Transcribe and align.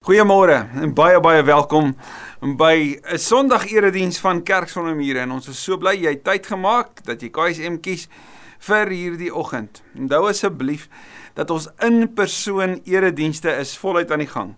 Goeiemôre 0.00 0.54
en 0.80 0.94
baie 0.96 1.18
baie 1.20 1.42
welkom 1.44 1.90
by 2.56 2.96
'n 3.04 3.18
Sondag 3.20 3.66
erediens 3.68 4.16
van 4.18 4.40
Kerk 4.42 4.70
sonder 4.72 4.96
mure 4.96 5.20
en 5.20 5.30
ons 5.30 5.48
is 5.48 5.62
so 5.62 5.76
bly 5.76 5.92
jy 5.92 6.14
het 6.14 6.24
tyd 6.24 6.46
gemaak 6.46 7.04
dat 7.04 7.20
jy 7.20 7.28
KSM 7.28 7.76
kies 7.84 8.08
vir 8.60 8.88
hierdie 8.88 9.28
oggend. 9.28 9.82
Onthou 9.94 10.30
asseblief 10.30 10.88
dat 11.34 11.50
ons 11.50 11.68
in 11.84 12.14
persoon 12.14 12.80
eredienste 12.84 13.52
is 13.60 13.76
voluit 13.76 14.10
aan 14.10 14.24
die 14.24 14.32
gang. 14.32 14.54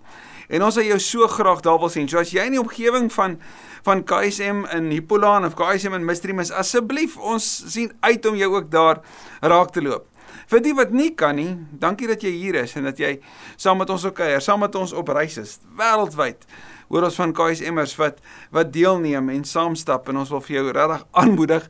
En 0.48 0.62
ons 0.62 0.76
wil 0.76 0.84
jou 0.84 1.00
so 1.00 1.26
graag 1.26 1.60
daar 1.60 1.78
wil 1.78 1.90
sien. 1.90 2.08
So 2.08 2.18
as 2.18 2.30
jy 2.30 2.46
in 2.46 2.52
die 2.52 2.62
omgewing 2.62 3.10
van 3.12 3.40
van 3.82 4.04
KSM 4.04 4.64
in 4.70 4.90
Hippolaan 4.90 5.44
of 5.44 5.56
KSM 5.58 5.94
in 5.94 6.04
Mystery 6.04 6.38
is, 6.38 6.52
asseblief 6.52 7.18
ons 7.18 7.64
sien 7.66 7.90
uit 8.00 8.26
om 8.26 8.36
jou 8.36 8.54
ook 8.54 8.70
daar 8.70 9.02
raak 9.40 9.72
te 9.72 9.82
loop. 9.82 10.11
Vir 10.50 10.60
die 10.64 10.74
wat 10.74 10.90
nie 10.90 11.10
kan 11.14 11.36
nie, 11.36 11.56
dankie 11.72 12.08
dat 12.10 12.22
jy 12.22 12.30
hier 12.30 12.54
is 12.62 12.76
en 12.76 12.84
dat 12.84 12.98
jy 12.98 13.20
saam 13.56 13.78
met 13.78 13.90
ons 13.90 14.06
kuier, 14.14 14.40
saam 14.40 14.60
met 14.60 14.74
ons 14.74 14.92
op 14.92 15.08
reis 15.08 15.38
is 15.38 15.58
wêreldwyd. 15.78 16.46
Hoor 16.88 17.08
ons 17.08 17.16
van 17.16 17.32
KSMers 17.32 17.96
wat 17.96 18.20
wat 18.52 18.72
deelneem 18.72 19.30
en 19.32 19.44
saam 19.44 19.76
stap 19.76 20.08
en 20.08 20.22
ons 20.22 20.30
wil 20.30 20.44
vir 20.44 20.56
jou 20.58 20.70
regtig 20.72 21.06
aanmoedig 21.22 21.68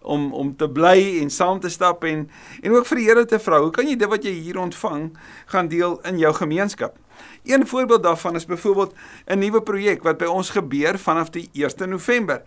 om 0.00 0.32
om 0.32 0.56
te 0.56 0.68
bly 0.70 1.20
en 1.20 1.30
saam 1.30 1.60
te 1.60 1.68
stap 1.68 2.04
en 2.04 2.28
en 2.62 2.72
ook 2.72 2.86
vir 2.86 3.00
die 3.00 3.06
Here 3.08 3.24
te 3.26 3.38
vra. 3.38 3.60
Hoe 3.60 3.70
kan 3.74 3.88
jy 3.88 3.96
dit 3.96 4.08
wat 4.08 4.24
jy 4.24 4.32
hier 4.32 4.58
ontvang 4.58 5.10
gaan 5.52 5.68
deel 5.68 5.98
in 6.08 6.18
jou 6.18 6.32
gemeenskap? 6.34 6.96
Een 7.44 7.66
voorbeeld 7.66 8.02
daarvan 8.02 8.36
is 8.36 8.46
byvoorbeeld 8.46 8.94
'n 9.26 9.38
nuwe 9.38 9.62
projek 9.62 10.02
wat 10.02 10.18
by 10.18 10.24
ons 10.24 10.50
gebeur 10.50 10.98
vanaf 10.98 11.30
die 11.30 11.48
1 11.52 11.88
November. 11.88 12.42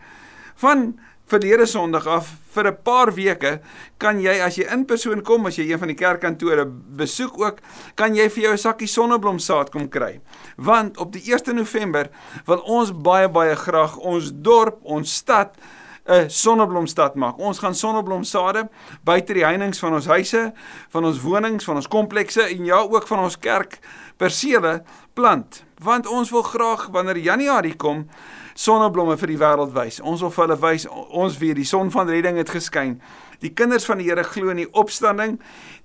Van 0.55 0.99
verlede 1.27 1.65
Sondag 1.65 2.07
af 2.07 2.27
vir 2.53 2.67
'n 2.67 2.77
paar 2.83 3.13
weke 3.15 3.61
kan 3.97 4.19
jy 4.19 4.39
as 4.41 4.55
jy 4.55 4.65
in 4.71 4.85
persoon 4.85 5.21
kom 5.21 5.45
as 5.45 5.55
jy 5.55 5.71
een 5.71 5.79
van 5.79 5.87
die 5.87 5.95
kerkkantore 5.95 6.65
besoek 6.65 7.39
ook 7.39 7.57
kan 7.95 8.15
jy 8.15 8.29
vir 8.29 8.43
jou 8.43 8.53
'n 8.53 8.57
sakkie 8.57 8.87
sonneblomsaad 8.87 9.71
kom 9.71 9.89
kry 9.89 10.21
want 10.57 10.97
op 10.97 11.11
die 11.13 11.23
1 11.31 11.55
November 11.55 12.09
wil 12.45 12.61
ons 12.65 12.91
baie 12.91 13.29
baie 13.29 13.55
graag 13.55 13.97
ons 13.97 14.31
dorp 14.33 14.79
ons 14.83 15.15
stad 15.15 15.55
'n 16.05 16.29
sonneblomstad 16.29 17.15
maak. 17.15 17.37
Ons 17.39 17.59
gaan 17.59 17.75
sonneblomsade 17.75 18.69
buite 19.03 19.33
die 19.33 19.45
heininge 19.45 19.79
van 19.79 19.93
ons 19.93 20.05
huise, 20.05 20.53
van 20.89 21.05
ons 21.05 21.21
wonings, 21.21 21.63
van 21.63 21.75
ons 21.75 21.87
komplekse 21.87 22.41
en 22.41 22.65
ja 22.65 22.81
ook 22.81 23.07
van 23.07 23.19
ons 23.19 23.39
kerk 23.39 23.79
persele 24.17 24.83
plant. 25.13 25.63
Want 25.83 26.07
ons 26.07 26.31
wil 26.31 26.43
graag 26.47 26.87
wanneer 26.91 27.17
Januarie 27.17 27.75
kom 27.75 28.05
sonneblomme 28.53 29.17
vir 29.17 29.33
die 29.33 29.39
wêreld 29.41 29.73
wys. 29.75 29.99
Ons 29.99 30.21
wil 30.23 30.31
vir 30.31 30.45
hulle 30.45 30.59
wys 30.61 30.85
ons 30.89 31.37
weet 31.41 31.57
die 31.59 31.67
son 31.67 31.89
van 31.91 32.09
redding 32.09 32.37
het 32.39 32.51
geskyn. 32.53 32.99
Die 33.43 33.51
kinders 33.51 33.87
van 33.89 33.99
die 33.99 34.07
Here 34.07 34.23
glo 34.23 34.53
in 34.53 34.61
die 34.61 34.69
opstanding. 34.71 35.39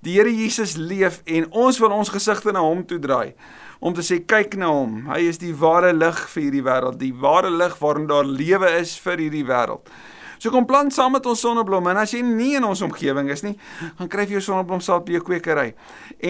Die 0.05 0.15
Here 0.15 0.31
Jesus 0.31 0.77
leef 0.77 1.19
en 1.25 1.49
ons 1.51 1.81
wil 1.83 1.91
ons 1.95 2.13
gesigte 2.13 2.53
na 2.55 2.63
hom 2.63 2.85
toe 2.87 3.01
draai 3.01 3.33
om 3.79 3.95
te 3.95 4.03
sê 4.03 4.19
kyk 4.27 4.57
na 4.59 4.69
hom. 4.71 5.01
Hy 5.07 5.21
is 5.31 5.39
die 5.41 5.53
ware 5.55 5.91
lig 5.95 6.17
vir 6.33 6.45
hierdie 6.45 6.63
wêreld, 6.65 6.99
die 6.99 7.13
ware 7.15 7.51
lig 7.51 7.75
waarin 7.79 8.07
daar 8.11 8.27
lewe 8.27 8.71
is 8.79 8.97
vir 8.99 9.23
hierdie 9.23 9.45
wêreld. 9.47 9.91
So 10.39 10.53
kom 10.53 10.65
plant 10.67 10.93
saam 10.95 11.11
met 11.17 11.25
ons 11.27 11.41
sonneblomme 11.43 11.91
en 11.91 11.99
as 11.99 12.13
jy 12.15 12.21
nie 12.23 12.53
in 12.55 12.63
ons 12.63 12.79
omgewing 12.85 13.27
is 13.33 13.43
nie, 13.43 13.57
gaan 13.99 14.11
kry 14.11 14.23
jy 14.23 14.37
jou 14.37 14.45
sonneblomsaad 14.47 15.03
by 15.07 15.17
jou 15.17 15.23
kwekery 15.27 15.73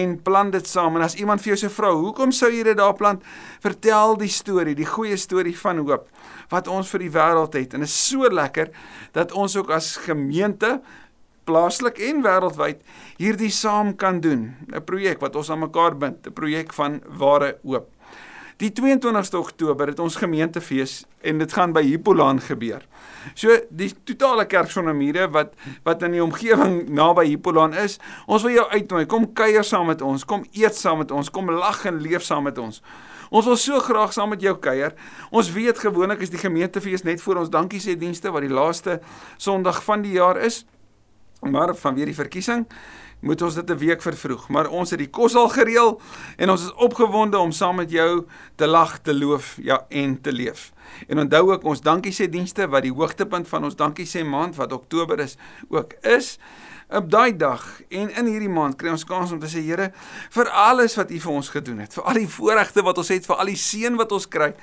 en 0.02 0.16
plant 0.26 0.50
dit 0.56 0.66
saam 0.66 0.98
en 0.98 1.06
as 1.06 1.14
iemand 1.20 1.42
vir 1.44 1.54
jou 1.54 1.60
se 1.62 1.70
vrou, 1.70 1.92
hoekom 2.08 2.34
sou 2.34 2.50
jy 2.50 2.64
dit 2.66 2.78
daar 2.78 2.96
plant? 2.98 3.22
Vertel 3.62 4.16
die 4.18 4.32
storie, 4.34 4.74
die 4.74 4.88
goeie 4.88 5.18
storie 5.20 5.54
van 5.62 5.84
hoop 5.84 6.10
wat 6.50 6.66
ons 6.66 6.90
vir 6.90 7.06
die 7.06 7.12
wêreld 7.14 7.54
het 7.54 7.78
en 7.78 7.86
is 7.86 7.94
so 7.94 8.26
lekker 8.26 8.74
dat 9.14 9.30
ons 9.30 9.54
ook 9.60 9.70
as 9.78 9.94
gemeente 10.08 10.80
plaaslik 11.46 12.02
en 12.10 12.24
wêreldwyd 12.24 12.82
hierdie 13.20 13.52
saam 13.54 13.94
kan 13.96 14.20
doen. 14.20 14.54
'n 14.74 14.82
Projek 14.86 15.20
wat 15.20 15.36
ons 15.36 15.50
aan 15.50 15.62
mekaar 15.66 15.94
bind, 15.94 16.26
'n 16.26 16.32
projek 16.32 16.74
van 16.74 17.00
ware 17.06 17.58
hoop. 17.62 17.88
Die 18.60 18.68
22ste 18.76 19.38
Oktober 19.40 19.88
het 19.88 20.00
ons 20.04 20.18
gemeentefees 20.20 20.98
en 21.24 21.38
dit 21.40 21.52
gaan 21.56 21.72
by 21.72 21.80
Hippolaan 21.80 22.42
gebeur. 22.44 22.82
So 23.32 23.54
die 23.72 23.88
totale 24.04 24.44
kerk 24.44 24.68
sonder 24.68 24.92
mure 24.96 25.30
wat 25.32 25.54
wat 25.86 26.04
in 26.04 26.18
die 26.18 26.20
omgewing 26.20 26.74
naby 26.92 27.24
Hippolaan 27.30 27.72
is, 27.72 27.96
ons 28.28 28.44
wil 28.44 28.58
jou 28.58 28.66
uitnooi. 28.68 29.06
Kom 29.08 29.30
kuier 29.32 29.64
saam 29.64 29.88
met 29.88 30.04
ons, 30.04 30.26
kom 30.28 30.44
eet 30.52 30.76
saam 30.76 31.00
met 31.00 31.14
ons, 31.16 31.32
kom 31.32 31.48
lag 31.56 31.86
en 31.88 32.02
leef 32.04 32.26
saam 32.26 32.44
met 32.50 32.60
ons. 32.60 32.82
Ons 33.30 33.48
wil 33.48 33.56
so 33.56 33.80
graag 33.80 34.12
saam 34.12 34.34
met 34.34 34.44
jou 34.44 34.52
kuier. 34.60 34.92
Ons 35.32 35.48
weet 35.56 35.80
gewoonlik 35.80 36.20
is 36.20 36.34
die 36.34 36.42
gemeentefees 36.42 37.06
net 37.08 37.24
voor 37.24 37.40
ons 37.40 37.52
dankie 37.54 37.80
sê 37.80 37.96
dienste 37.96 38.28
wat 38.34 38.44
die 38.44 38.52
laaste 38.52 38.98
Sondag 39.40 39.80
van 39.88 40.04
die 40.04 40.18
jaar 40.18 40.36
is. 40.36 40.66
Maar 41.40 41.72
vanweer 41.72 42.10
die 42.10 42.18
verkiesing 42.18 42.66
moet 43.20 43.42
ons 43.42 43.54
dit 43.54 43.70
'n 43.70 43.76
week 43.76 44.02
vervroeg, 44.02 44.48
maar 44.48 44.68
ons 44.68 44.90
het 44.90 44.98
die 44.98 45.10
kos 45.10 45.34
al 45.34 45.48
gereël 45.48 46.00
en 46.36 46.50
ons 46.50 46.62
is 46.62 46.72
opgewonde 46.72 47.38
om 47.38 47.52
saam 47.52 47.76
met 47.76 47.90
jou 47.90 48.26
te 48.54 48.66
lag, 48.66 48.98
te 48.98 49.14
loof, 49.14 49.58
ja 49.62 49.86
en 49.88 50.20
te 50.20 50.32
leef. 50.32 50.72
En 51.06 51.18
onthou 51.18 51.52
ook 51.52 51.64
ons 51.64 51.80
dankie 51.80 52.12
sê 52.12 52.28
dienste 52.28 52.68
wat 52.68 52.82
die 52.82 52.92
hoogtepunt 52.92 53.48
van 53.48 53.64
ons 53.64 53.76
dankie 53.76 54.06
sê 54.06 54.24
maand 54.24 54.56
wat 54.56 54.72
Oktober 54.72 55.18
is 55.18 55.36
ook 55.68 55.92
is. 56.02 56.38
Op 56.88 57.10
daai 57.10 57.36
dag 57.36 57.80
en 57.88 58.10
in 58.16 58.26
hierdie 58.26 58.48
maand 58.48 58.76
kry 58.76 58.90
ons 58.90 59.04
kans 59.04 59.32
om 59.32 59.38
te 59.38 59.46
sê 59.46 59.62
Here 59.62 59.92
vir 60.30 60.48
alles 60.48 60.96
wat 60.96 61.10
U 61.10 61.18
vir 61.18 61.32
ons 61.32 61.48
gedoen 61.48 61.78
het, 61.78 61.94
vir 61.94 62.04
al 62.04 62.14
die 62.14 62.28
voorregte 62.28 62.82
wat 62.82 62.98
ons 62.98 63.08
het, 63.08 63.26
vir 63.26 63.36
al 63.36 63.46
die 63.46 63.56
seën 63.56 63.96
wat 63.96 64.12
ons 64.12 64.28
kry 64.28 64.54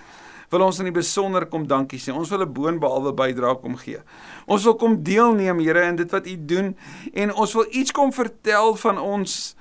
wil 0.49 0.61
ons 0.61 0.79
in 0.79 0.87
die 0.87 0.95
besonder 0.95 1.45
kom 1.45 1.67
dankie 1.67 1.99
sê. 1.99 2.13
Ons 2.13 2.29
wil 2.29 2.41
'n 2.45 2.53
boonbehalwe 2.53 3.13
bydrae 3.13 3.59
kom 3.61 3.75
gee. 3.77 3.99
Ons 4.47 4.63
wil 4.63 4.75
kom 4.75 5.03
deelneem, 5.03 5.59
Here, 5.59 5.81
in 5.81 5.95
dit 5.95 6.11
wat 6.11 6.27
U 6.27 6.45
doen 6.45 6.75
en 7.13 7.33
ons 7.33 7.53
wil 7.53 7.65
iets 7.71 7.91
kom 7.91 8.13
vertel 8.13 8.75
van 8.75 8.97
ons 8.97 9.55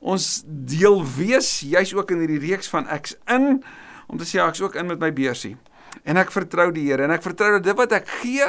ons 0.00 0.42
deel 0.46 1.02
wees, 1.16 1.60
jy's 1.60 1.94
ook 1.94 2.10
in 2.10 2.18
hierdie 2.18 2.52
reeks 2.52 2.68
van 2.68 2.86
ek's 2.88 3.16
in 3.26 3.62
om 4.06 4.18
te 4.18 4.24
sê 4.24 4.38
ek's 4.38 4.60
ook 4.60 4.76
in 4.76 4.86
met 4.86 5.00
my 5.00 5.12
beursie. 5.12 5.56
En 6.04 6.16
ek 6.16 6.30
vertrou 6.30 6.70
die 6.70 6.84
Here 6.90 7.02
en 7.02 7.10
ek 7.10 7.22
vertrou 7.22 7.56
dat 7.56 7.64
dit 7.64 7.76
wat 7.76 7.92
ek 7.92 8.08
gee, 8.20 8.44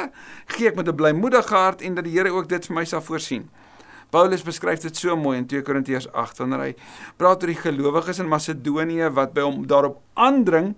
gee 0.46 0.68
ek 0.68 0.76
met 0.76 0.88
'n 0.88 0.94
blymoedige 0.94 1.54
hart 1.54 1.82
en 1.82 1.94
dat 1.94 2.04
die 2.04 2.12
Here 2.12 2.30
ook 2.30 2.48
dit 2.48 2.66
vir 2.66 2.74
my 2.74 2.84
sal 2.84 3.00
voorsien. 3.00 3.48
Paulus 4.10 4.42
beskryf 4.42 4.80
dit 4.80 4.96
so 4.96 5.16
mooi 5.16 5.36
in 5.38 5.46
2 5.46 5.62
Korintiërs 5.62 6.08
8 6.12 6.38
wanneer 6.38 6.60
hy 6.60 6.74
praat 7.16 7.42
oor 7.42 7.52
die 7.52 7.60
gelowiges 7.60 8.18
in 8.18 8.28
Macedonië 8.28 9.10
wat 9.12 9.34
by 9.34 9.40
hom 9.40 9.66
daarop 9.66 10.00
aandring 10.14 10.76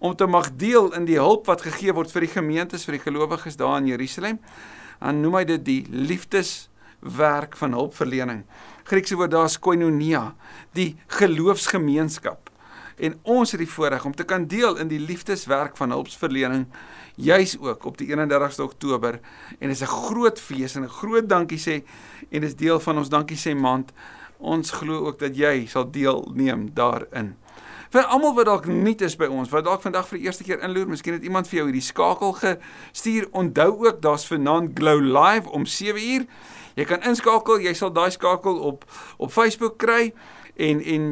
om 0.00 0.16
te 0.16 0.26
mag 0.26 0.48
deel 0.56 0.88
in 0.96 1.04
die 1.04 1.18
hulp 1.20 1.46
wat 1.50 1.62
gegee 1.62 1.92
word 1.92 2.12
vir 2.12 2.24
die 2.24 2.32
gemeentes 2.32 2.86
vir 2.88 2.96
die 2.96 3.04
gelowiges 3.04 3.58
daar 3.60 3.78
in 3.82 3.90
Jerusalem. 3.92 4.38
Dan 5.00 5.20
noem 5.20 5.40
hy 5.40 5.44
dit 5.52 5.64
die 5.64 5.82
liefdeswerk 5.92 7.56
van 7.60 7.76
hulpverlening. 7.76 8.44
Griekse 8.88 9.18
woord 9.20 9.34
daar 9.34 9.48
is 9.48 9.58
koinonia, 9.60 10.34
die 10.76 10.94
geloofsgemeenskap. 11.20 12.48
En 13.00 13.16
ons 13.22 13.52
het 13.52 13.60
die 13.60 13.68
voorreg 13.68 14.04
om 14.08 14.16
te 14.16 14.24
kan 14.28 14.48
deel 14.48 14.80
in 14.80 14.88
die 14.88 15.00
liefdeswerk 15.00 15.76
van 15.80 15.92
hulpverlening 15.94 16.66
juis 17.20 17.58
ook 17.60 17.84
op 17.84 17.98
die 18.00 18.08
31ste 18.08 18.64
Oktober 18.64 19.20
en 19.58 19.70
is 19.70 19.82
'n 19.82 19.92
groot 20.08 20.40
fees 20.40 20.74
en 20.74 20.82
'n 20.82 20.88
groot 20.88 21.28
dankie 21.28 21.58
sê 21.58 21.84
en 22.30 22.40
dis 22.40 22.56
deel 22.56 22.80
van 22.80 22.98
ons 22.98 23.08
dankie 23.08 23.36
sê 23.36 23.54
maand. 23.54 23.92
Ons 24.38 24.70
glo 24.70 25.06
ook 25.06 25.18
dat 25.18 25.36
jy 25.36 25.66
sal 25.66 25.90
deelneem 25.90 26.70
daarin. 26.74 27.36
Vir 27.90 28.06
almal 28.06 28.36
wat 28.36 28.46
dalk 28.46 28.66
nuut 28.70 29.00
is 29.02 29.16
by 29.18 29.26
ons, 29.26 29.48
wat 29.50 29.64
dalk 29.66 29.80
vandag 29.82 30.06
vir 30.06 30.20
die 30.20 30.28
eerste 30.28 30.44
keer 30.46 30.60
inloer, 30.62 30.86
miskien 30.86 31.16
het 31.16 31.24
iemand 31.26 31.48
vir 31.50 31.56
jou 31.58 31.64
hierdie 31.66 31.82
skakel 31.82 32.36
gestuur. 32.38 33.26
Onthou 33.34 33.72
ook, 33.88 33.98
daar's 34.04 34.28
vanaand 34.30 34.78
Glow 34.78 35.02
Live 35.02 35.50
om 35.50 35.66
7uur. 35.66 36.28
Jy 36.78 36.86
kan 36.86 37.02
inskakel, 37.02 37.58
jy 37.58 37.72
sal 37.74 37.90
daai 37.90 38.12
skakel 38.14 38.60
op 38.62 38.86
op 39.18 39.34
Facebook 39.34 39.80
kry 39.82 40.12
en 40.54 40.78
en 40.78 41.10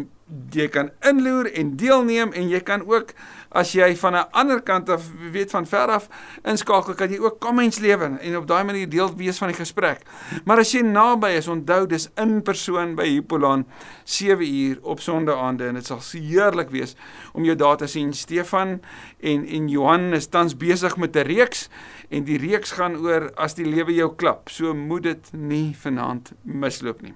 jy 0.54 0.68
kan 0.70 0.92
inloer 1.08 1.48
en 1.50 1.74
deelneem 1.80 2.30
en 2.36 2.48
jy 2.52 2.60
kan 2.62 2.84
ook 2.86 3.10
as 3.50 3.72
jy 3.72 3.96
van 3.96 4.14
'n 4.14 4.28
ander 4.32 4.60
kant 4.60 4.88
af 4.88 5.02
weet 5.32 5.50
van 5.50 5.66
ver 5.66 5.88
af 5.88 6.08
inskakel 6.44 6.94
kan 6.94 7.10
jy 7.10 7.18
ook 7.18 7.40
comments 7.40 7.78
lewer 7.78 8.18
en 8.20 8.36
op 8.36 8.46
daai 8.46 8.64
manier 8.64 8.88
deel 8.88 9.16
wees 9.16 9.38
van 9.38 9.48
die 9.48 9.56
gesprek. 9.56 10.02
Maar 10.44 10.58
as 10.58 10.72
jy 10.72 10.82
naby 10.82 11.28
is, 11.28 11.48
onthou 11.48 11.86
dis 11.86 12.08
in 12.16 12.42
persoon 12.42 12.94
by 12.94 13.06
Hippolaan 13.06 13.66
7 14.04 14.54
uur 14.54 14.78
op 14.82 15.00
Sondaande 15.00 15.66
en 15.66 15.74
dit 15.74 15.86
sal 15.86 16.00
heerlik 16.12 16.70
wees 16.70 16.94
om 17.32 17.44
jou 17.44 17.56
daar 17.56 17.76
te 17.76 17.86
sien. 17.86 18.12
Stefan 18.12 18.80
en 19.20 19.46
en 19.46 19.68
Johan 19.68 20.12
is 20.12 20.26
tans 20.26 20.56
besig 20.56 20.96
met 20.96 21.16
'n 21.16 21.26
reeks 21.26 21.68
en 22.08 22.24
die 22.24 22.38
reeks 22.38 22.72
gaan 22.72 22.96
oor 22.96 23.32
as 23.36 23.54
die 23.54 23.66
lewe 23.66 23.94
jou 23.94 24.14
klap. 24.14 24.48
So 24.48 24.74
moet 24.74 25.02
dit 25.02 25.32
nie 25.32 25.76
vanaand 25.80 26.32
misloop 26.42 27.02
nie. 27.02 27.14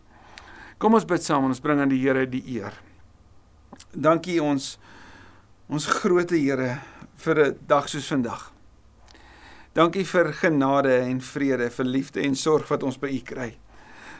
Kom 0.78 0.94
ons 0.94 1.04
bid 1.04 1.22
saam 1.22 1.44
en 1.44 1.48
ons 1.48 1.60
bring 1.60 1.80
aan 1.80 1.88
die 1.88 2.00
Here 2.00 2.26
die 2.26 2.42
eer. 2.46 2.72
Dankie 3.94 4.42
ons 4.42 4.78
ons 5.72 5.86
groote 5.88 6.36
Here 6.36 6.80
vir 7.24 7.38
'n 7.40 7.58
dag 7.66 7.88
soos 7.88 8.06
vandag. 8.06 8.52
Dankie 9.72 10.04
vir 10.04 10.32
genade 10.32 11.00
en 11.00 11.20
vrede, 11.20 11.70
vir 11.70 11.84
liefde 11.84 12.20
en 12.20 12.34
sorg 12.34 12.68
wat 12.68 12.82
ons 12.82 12.98
by 12.98 13.08
U 13.08 13.20
kry. 13.20 13.56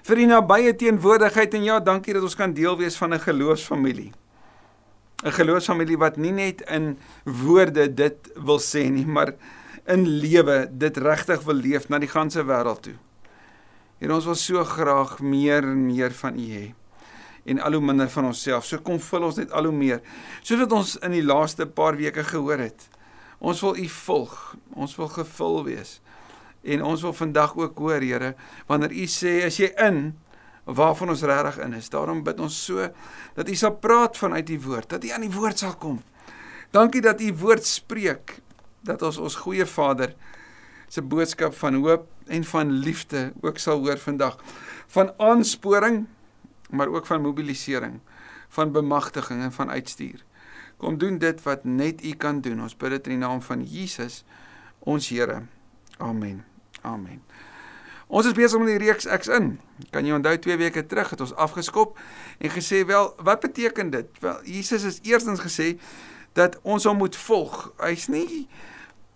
Vir 0.03 0.17
U 0.17 0.27
nabye 0.27 0.73
teenwoordigheid 0.73 1.55
en 1.55 1.65
ja, 1.65 1.81
dankie 1.81 2.15
dat 2.15 2.23
ons 2.23 2.35
kan 2.35 2.55
deel 2.55 2.77
wees 2.79 2.97
van 2.97 3.13
'n 3.13 3.21
geloofsfamilie. 3.21 4.13
'n 5.25 5.33
Geloofsfamilie 5.33 5.99
wat 5.99 6.17
nie 6.17 6.33
net 6.33 6.63
in 6.71 6.99
woorde 7.25 7.95
dit 7.95 8.31
wil 8.37 8.59
sê 8.59 8.91
nie, 8.91 9.07
maar 9.07 9.35
in 9.87 10.07
lewe 10.07 10.69
dit 10.73 10.97
regtig 10.97 11.43
wil 11.43 11.55
leef 11.55 11.89
na 11.89 11.99
die 11.99 12.09
ganse 12.09 12.43
wêreld 12.45 12.83
toe. 12.83 12.97
En 14.01 14.11
ons 14.11 14.25
wil 14.25 14.35
so 14.35 14.65
graag 14.65 15.21
meer 15.21 15.63
en 15.63 15.87
meer 15.87 16.11
van 16.11 16.35
U 16.35 16.49
hê. 16.49 16.75
En 17.45 17.61
al 17.61 17.73
hoe 17.73 17.83
minder 17.83 18.11
van 18.11 18.31
onsself. 18.31 18.67
So 18.67 18.79
kom 18.85 19.01
vul 19.03 19.27
ons 19.27 19.41
net 19.41 19.53
al 19.53 19.69
hoe 19.69 19.75
meer. 19.75 20.03
Soos 20.43 20.63
wat 20.63 20.73
ons 20.77 20.97
in 21.03 21.17
die 21.17 21.25
laaste 21.25 21.67
paar 21.67 21.99
weke 21.99 22.25
gehoor 22.25 22.63
het. 22.63 22.89
Ons 23.43 23.63
wil 23.65 23.79
U 23.83 23.89
volg. 23.89 24.37
Ons 24.79 24.95
wil 24.97 25.11
gevul 25.11 25.63
wees. 25.67 25.99
En 26.63 26.85
ons 26.87 27.03
wil 27.03 27.13
vandag 27.13 27.57
ook 27.59 27.79
hoor, 27.79 28.03
Here, 28.03 28.35
wanneer 28.69 28.95
U 28.95 29.07
sê 29.11 29.41
as 29.47 29.59
jy 29.59 29.73
in 29.83 30.13
waarvan 30.65 31.11
ons 31.11 31.25
regtig 31.27 31.59
in 31.65 31.75
is. 31.75 31.91
Daarom 31.91 32.23
bid 32.23 32.41
ons 32.41 32.55
so 32.55 32.87
dat 33.35 33.49
U 33.51 33.57
sal 33.59 33.75
praat 33.83 34.19
vanuit 34.19 34.51
U 34.55 34.61
woord, 34.69 34.89
dat 34.95 35.05
U 35.05 35.11
aan 35.11 35.27
die 35.27 35.35
woord 35.35 35.59
sal 35.59 35.75
kom. 35.75 35.99
Dankie 36.73 37.03
dat 37.03 37.21
U 37.21 37.33
woord 37.43 37.67
spreek, 37.67 38.39
dat 38.87 39.03
ons 39.03 39.19
ons 39.19 39.41
goeie 39.43 39.67
Vader 39.67 40.15
se 40.93 41.03
boodskap 41.03 41.55
van 41.57 41.81
hoop 41.83 42.07
en 42.31 42.45
van 42.45 42.71
liefde 42.85 43.33
ook 43.43 43.59
sal 43.59 43.83
hoor 43.83 43.99
vandag. 43.99 44.39
Van 44.93 45.13
aansporing, 45.19 46.05
maar 46.73 46.89
ook 46.89 47.07
van 47.07 47.23
mobilisering, 47.23 48.01
van 48.49 48.73
bemagtiging 48.73 49.43
en 49.43 49.53
van 49.53 49.71
uitstuur. 49.71 50.25
Kom 50.77 50.99
doen 50.99 51.19
dit 51.19 51.43
wat 51.43 51.65
net 51.65 52.05
U 52.05 52.13
kan 52.13 52.41
doen. 52.41 52.63
Ons 52.63 52.77
bid 52.77 52.91
dit 52.91 53.07
in 53.07 53.19
die 53.19 53.27
naam 53.27 53.43
van 53.43 53.63
Jesus, 53.63 54.25
ons 54.79 55.09
Here. 55.09 55.43
Amen. 55.99 56.45
Amen. 56.83 57.23
Ons 58.13 58.27
is 58.27 58.35
besig 58.37 58.61
met 58.61 58.75
die 58.75 58.81
reeks 58.83 59.07
Ek's 59.09 59.31
in. 59.33 59.55
Kan 59.95 60.05
jy 60.05 60.13
onthou 60.17 60.35
2 60.39 60.59
weke 60.61 60.83
terug 60.87 61.15
het 61.15 61.23
ons 61.25 61.35
afgeskop 61.41 61.97
en 62.39 62.53
gesê 62.53 62.83
wel, 62.89 63.13
wat 63.25 63.41
beteken 63.41 63.93
dit? 63.95 64.09
Wel, 64.21 64.43
Jesus 64.45 64.83
het 64.83 64.99
eerstens 65.07 65.41
gesê 65.41 65.79
dat 66.37 66.59
ons 66.63 66.85
hom 66.85 67.01
moet 67.01 67.17
volg. 67.17 67.71
Hy's 67.81 68.09
nie 68.13 68.49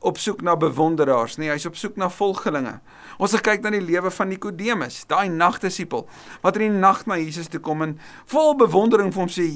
op 0.06 0.20
soek 0.23 0.43
na 0.47 0.55
bewonderaars 0.58 1.37
nie, 1.41 1.50
hy's 1.50 1.67
op 1.67 1.79
soek 1.79 1.97
na 1.99 2.08
volgelinge. 2.12 2.76
Ons 3.19 3.35
het 3.35 3.43
kyk 3.47 3.64
na 3.64 3.73
die 3.75 3.82
lewe 3.82 4.12
van 4.14 4.31
Nikodemus, 4.31 5.03
daai 5.11 5.29
nagdisipel 5.32 6.06
wat 6.44 6.58
in 6.61 6.69
die 6.69 6.82
nag 6.82 7.05
na 7.11 7.19
Jesus 7.19 7.50
toe 7.50 7.61
kom 7.61 7.82
en 7.82 7.97
vol 8.31 8.55
bewondering 8.61 9.11
vir 9.14 9.25
hom 9.25 9.32
sê 9.32 9.47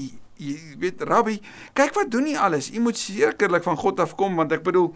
jy 0.40 0.54
weet 0.80 1.02
rabbi, 1.04 1.36
kyk 1.76 1.92
wat 1.98 2.08
doen 2.12 2.30
jy 2.30 2.38
alles. 2.40 2.70
Jy 2.72 2.80
moet 2.80 2.96
sekerlik 2.96 3.66
van 3.66 3.76
God 3.76 4.00
af 4.00 4.14
kom 4.18 4.40
want 4.40 4.54
ek 4.56 4.64
bedoel 4.64 4.88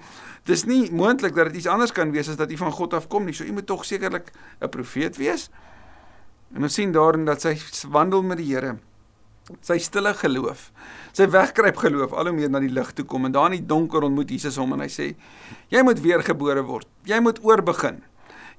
dis 0.48 0.64
nie 0.68 0.88
moontlik 0.88 1.36
dat 1.36 1.52
dit 1.52 1.60
iets 1.60 1.68
anders 1.70 1.92
kan 1.92 2.14
wees 2.14 2.30
as 2.32 2.40
dat 2.40 2.50
jy 2.50 2.56
van 2.60 2.72
God 2.72 2.96
af 2.96 3.10
kom 3.12 3.28
nie. 3.28 3.36
So 3.36 3.44
jy 3.44 3.52
moet 3.52 3.68
tog 3.68 3.84
sekerlik 3.84 4.32
'n 4.60 4.72
profeet 4.72 5.20
wees. 5.20 5.50
En 6.56 6.62
ons 6.62 6.74
sien 6.74 6.92
daarin 6.92 7.24
dat 7.24 7.42
sy 7.42 7.58
wandel 7.88 8.22
met 8.22 8.38
die 8.38 8.54
Here 8.54 8.78
sy 9.60 9.76
stille 9.82 10.14
geloof, 10.14 10.70
sy 11.12 11.26
wegkruip 11.30 11.76
geloof 11.76 12.14
al 12.16 12.30
hoe 12.30 12.36
meer 12.36 12.50
na 12.52 12.60
die 12.60 12.72
lig 12.72 12.92
toe 12.96 13.04
kom 13.04 13.26
en 13.28 13.34
daar 13.34 13.52
in 13.52 13.58
die 13.58 13.68
donker 13.68 14.06
ontmoet 14.06 14.30
Jesus 14.30 14.56
hom 14.60 14.72
en 14.72 14.84
hy 14.84 14.88
sê 14.88 15.10
jy 15.72 15.82
moet 15.84 16.00
weergebore 16.00 16.64
word. 16.64 16.88
Jy 17.04 17.20
moet 17.20 17.40
oorbegin. 17.44 18.02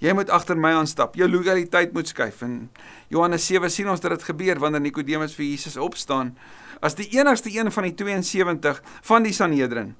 Jy 0.03 0.11
moet 0.13 0.29
agter 0.29 0.59
my 0.59 0.73
aanstap. 0.75 1.15
Jou 1.15 1.27
loyaliteit 1.29 1.93
moet 1.95 2.07
skuif. 2.07 2.41
En 2.43 2.69
Johannes 3.09 3.45
7 3.47 3.71
sien 3.71 3.89
ons 3.89 4.01
dat 4.03 4.11
dit 4.11 4.25
gebeur 4.27 4.59
wanneer 4.59 4.83
Nikodemus 4.83 5.35
vir 5.37 5.47
Jesus 5.47 5.77
opstaan 5.79 6.35
as 6.83 6.97
die 6.99 7.07
enigste 7.15 7.49
een 7.49 7.71
van 7.71 7.87
die 7.87 7.95
72 7.95 8.81
van 9.07 9.23
die 9.23 9.33
Sanhedrin. 9.33 9.95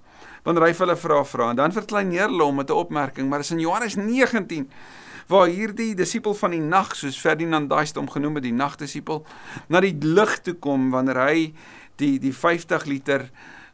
Wanneer 0.46 0.68
hy 0.68 0.74
vir 0.76 0.86
hulle 0.86 0.98
vra 1.00 1.22
vra 1.26 1.50
en 1.54 1.62
dan 1.62 1.74
verkleineer 1.74 2.28
hulle 2.28 2.44
hom 2.44 2.60
met 2.62 2.70
'n 2.70 2.78
opmerking, 2.78 3.30
maar 3.30 3.40
is 3.40 3.52
in 3.52 3.60
Johannes 3.60 3.96
19 3.96 4.70
waar 5.28 5.48
hierdie 5.50 5.96
disipel 5.98 6.36
van 6.38 6.54
die 6.54 6.62
nag 6.62 6.94
soos 6.96 7.18
Ferdinand 7.18 7.70
Daist 7.70 7.98
hom 7.98 8.10
genoem 8.12 8.38
het 8.40 8.46
die 8.46 8.54
nagdisipel 8.54 9.24
na 9.74 9.82
die 9.82 9.96
lig 10.04 10.38
toe 10.46 10.54
kom 10.62 10.92
wanneer 10.94 11.22
hy 11.24 11.38
die 12.02 12.18
die 12.22 12.34
50 12.36 12.86
liter 12.86 13.30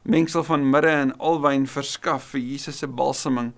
mengsel 0.07 0.43
van 0.47 0.63
mirre 0.65 0.93
en 1.03 1.11
alwyn 1.21 1.67
verskaf 1.69 2.31
vir 2.33 2.41
Jesus 2.41 2.79
se 2.81 2.87
balseming 2.87 3.51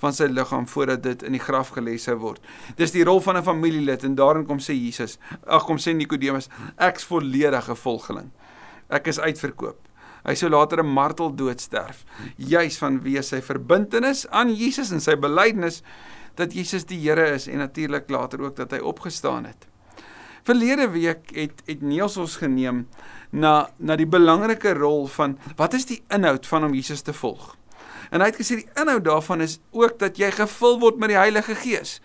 van 0.00 0.14
sy 0.16 0.30
liggaam 0.30 0.64
voordat 0.70 1.02
dit 1.04 1.24
in 1.26 1.36
die 1.36 1.42
graf 1.42 1.74
gelê 1.74 1.98
sou 2.00 2.16
word. 2.22 2.40
Dis 2.78 2.94
die 2.94 3.04
rol 3.04 3.20
van 3.20 3.36
'n 3.36 3.44
familielid 3.44 4.04
en 4.04 4.14
daarin 4.14 4.46
kom 4.46 4.58
sê 4.58 4.72
Jesus, 4.72 5.18
ag 5.46 5.66
kom 5.66 5.76
sê 5.76 5.92
Nikodemus, 5.92 6.48
ek's 6.78 7.04
volledige 7.04 7.74
volgeling. 7.76 8.30
Ek 8.88 9.06
is 9.06 9.20
uitverkoop. 9.20 9.76
Hy 10.24 10.34
sou 10.34 10.48
later 10.48 10.82
'n 10.82 10.86
marteldood 10.86 11.60
sterf, 11.60 12.04
juis 12.36 12.78
vanweë 12.78 13.22
sy 13.22 13.40
verbintenis 13.40 14.26
aan 14.30 14.54
Jesus 14.54 14.92
en 14.92 15.00
sy 15.00 15.16
belydenis 15.16 15.82
dat 16.34 16.52
Jesus 16.52 16.86
die 16.86 17.00
Here 17.00 17.30
is 17.34 17.48
en 17.48 17.58
natuurlik 17.58 18.10
later 18.10 18.40
ook 18.40 18.56
dat 18.56 18.70
hy 18.70 18.78
opgestaan 18.78 19.44
het. 19.44 19.66
Verlede 20.42 20.88
week 20.88 21.30
het 21.34 21.62
het 21.66 21.82
Niels 21.82 22.16
ons 22.16 22.36
geneem 22.40 22.86
na 23.30 23.70
na 23.76 23.96
die 23.96 24.08
belangrike 24.08 24.72
rol 24.74 25.06
van 25.06 25.38
wat 25.56 25.74
is 25.76 25.86
die 25.86 26.02
inhoud 26.08 26.46
van 26.46 26.64
om 26.64 26.74
Jesus 26.74 27.02
te 27.02 27.12
volg? 27.12 27.56
En 28.10 28.22
hy 28.22 28.30
het 28.32 28.40
gesê 28.40 28.56
die 28.58 28.80
inhoud 28.80 29.04
daarvan 29.06 29.44
is 29.44 29.58
ook 29.70 29.98
dat 30.00 30.18
jy 30.18 30.32
gevul 30.34 30.80
word 30.82 30.98
met 30.98 31.12
die 31.12 31.18
Heilige 31.18 31.54
Gees. 31.54 32.00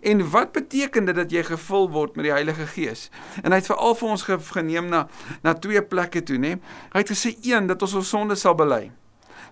En 0.00 0.22
wat 0.32 0.54
beteken 0.56 1.10
dit 1.10 1.16
dat 1.16 1.32
jy 1.34 1.42
gevul 1.44 1.90
word 1.92 2.16
met 2.16 2.30
die 2.30 2.32
Heilige 2.32 2.66
Gees? 2.70 3.10
En 3.42 3.52
hy 3.52 3.60
het 3.60 3.68
veral 3.68 3.98
vir 3.98 4.14
ons 4.14 4.24
geneem 4.54 4.88
na 4.88 5.06
na 5.44 5.54
twee 5.54 5.82
plekke 5.82 6.22
toe, 6.24 6.38
nê. 6.40 6.56
Hy 6.94 7.04
het 7.04 7.12
gesê 7.12 7.34
een 7.44 7.68
dat 7.68 7.82
ons 7.84 7.98
ons 8.00 8.14
sonde 8.16 8.38
sal 8.40 8.56
bely. 8.56 8.88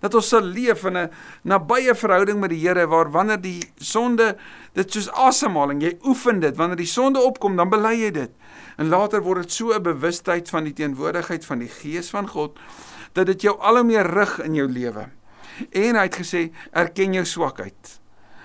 Dat 0.00 0.14
ons 0.14 0.28
sal 0.28 0.42
leef 0.42 0.84
in 0.84 0.96
'n 0.96 1.10
nabye 1.42 1.94
verhouding 1.94 2.40
met 2.40 2.50
die 2.50 2.60
Here 2.60 2.86
waar 2.86 3.10
wanneer 3.10 3.40
die 3.40 3.62
sonde 3.76 4.36
dit 4.74 4.92
soos 4.92 5.10
asemhaling, 5.10 5.82
jy 5.82 5.98
oefen 6.04 6.40
dit, 6.40 6.56
wanneer 6.56 6.76
die 6.76 6.86
sonde 6.86 7.20
opkom, 7.20 7.56
dan 7.56 7.68
bely 7.68 7.94
jy 7.94 8.10
dit. 8.10 8.30
En 8.78 8.88
later 8.88 9.22
word 9.22 9.42
dit 9.42 9.52
so 9.52 9.72
'n 9.72 9.82
bewustheid 9.82 10.48
van 10.48 10.64
die 10.64 10.72
teenwoordigheid 10.72 11.44
van 11.44 11.58
die 11.58 11.68
Gees 11.68 12.10
van 12.10 12.28
God 12.28 12.58
dat 13.12 13.26
dit 13.26 13.42
jou 13.42 13.58
al 13.58 13.74
hoe 13.76 13.84
meer 13.84 14.06
rig 14.06 14.38
in 14.40 14.54
jou 14.54 14.68
lewe. 14.68 15.08
En 15.70 15.96
hy 15.96 16.02
het 16.02 16.16
gesê, 16.16 16.52
erken 16.72 17.12
jou 17.12 17.24
swakheid. 17.24 18.00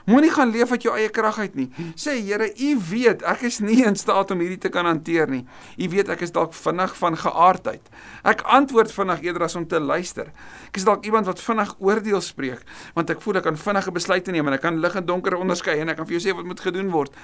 Moenie 0.05 0.31
gaan 0.35 0.51
leef 0.51 0.71
uit 0.71 0.83
jou 0.83 0.93
eie 0.97 1.09
krag 1.15 1.37
uit 1.39 1.53
nie. 1.55 1.69
Sê 1.95 2.17
Here, 2.19 2.49
U 2.51 2.71
weet 2.89 3.21
ek 3.23 3.45
is 3.47 3.61
nie 3.63 3.79
in 3.87 3.95
staat 3.95 4.33
om 4.35 4.41
hierdie 4.43 4.59
te 4.59 4.71
kan 4.73 4.87
hanteer 4.87 5.29
nie. 5.31 5.45
U 5.79 5.87
weet 5.93 6.11
ek 6.11 6.25
is 6.27 6.33
dalk 6.35 6.51
vinnig 6.57 6.91
van 6.99 7.15
geaardheid. 7.21 7.87
Ek 8.27 8.43
antwoord 8.43 8.91
vinnig 8.91 9.23
eerder 9.23 9.47
as 9.47 9.55
om 9.55 9.67
te 9.67 9.79
luister. 9.79 10.33
Ek 10.67 10.81
is 10.81 10.87
dalk 10.87 11.07
iemand 11.07 11.29
wat 11.31 11.39
vinnig 11.39 11.71
oordeel 11.79 12.21
spreek, 12.23 12.65
want 12.97 13.13
ek 13.13 13.23
voel 13.23 13.39
ek 13.39 13.47
kan 13.47 13.59
vinnige 13.59 13.95
besluite 13.95 14.35
neem 14.35 14.51
en 14.51 14.57
ek 14.57 14.65
kan 14.65 14.81
lig 14.83 14.99
en 14.99 15.07
donker 15.07 15.39
onderskei 15.39 15.79
en 15.79 15.93
ek 15.93 16.01
kan 16.01 16.09
vir 16.09 16.17
jou 16.17 16.23
sê 16.27 16.35
wat 16.35 16.51
moet 16.51 16.63
gedoen 16.67 16.91
word. 16.91 17.15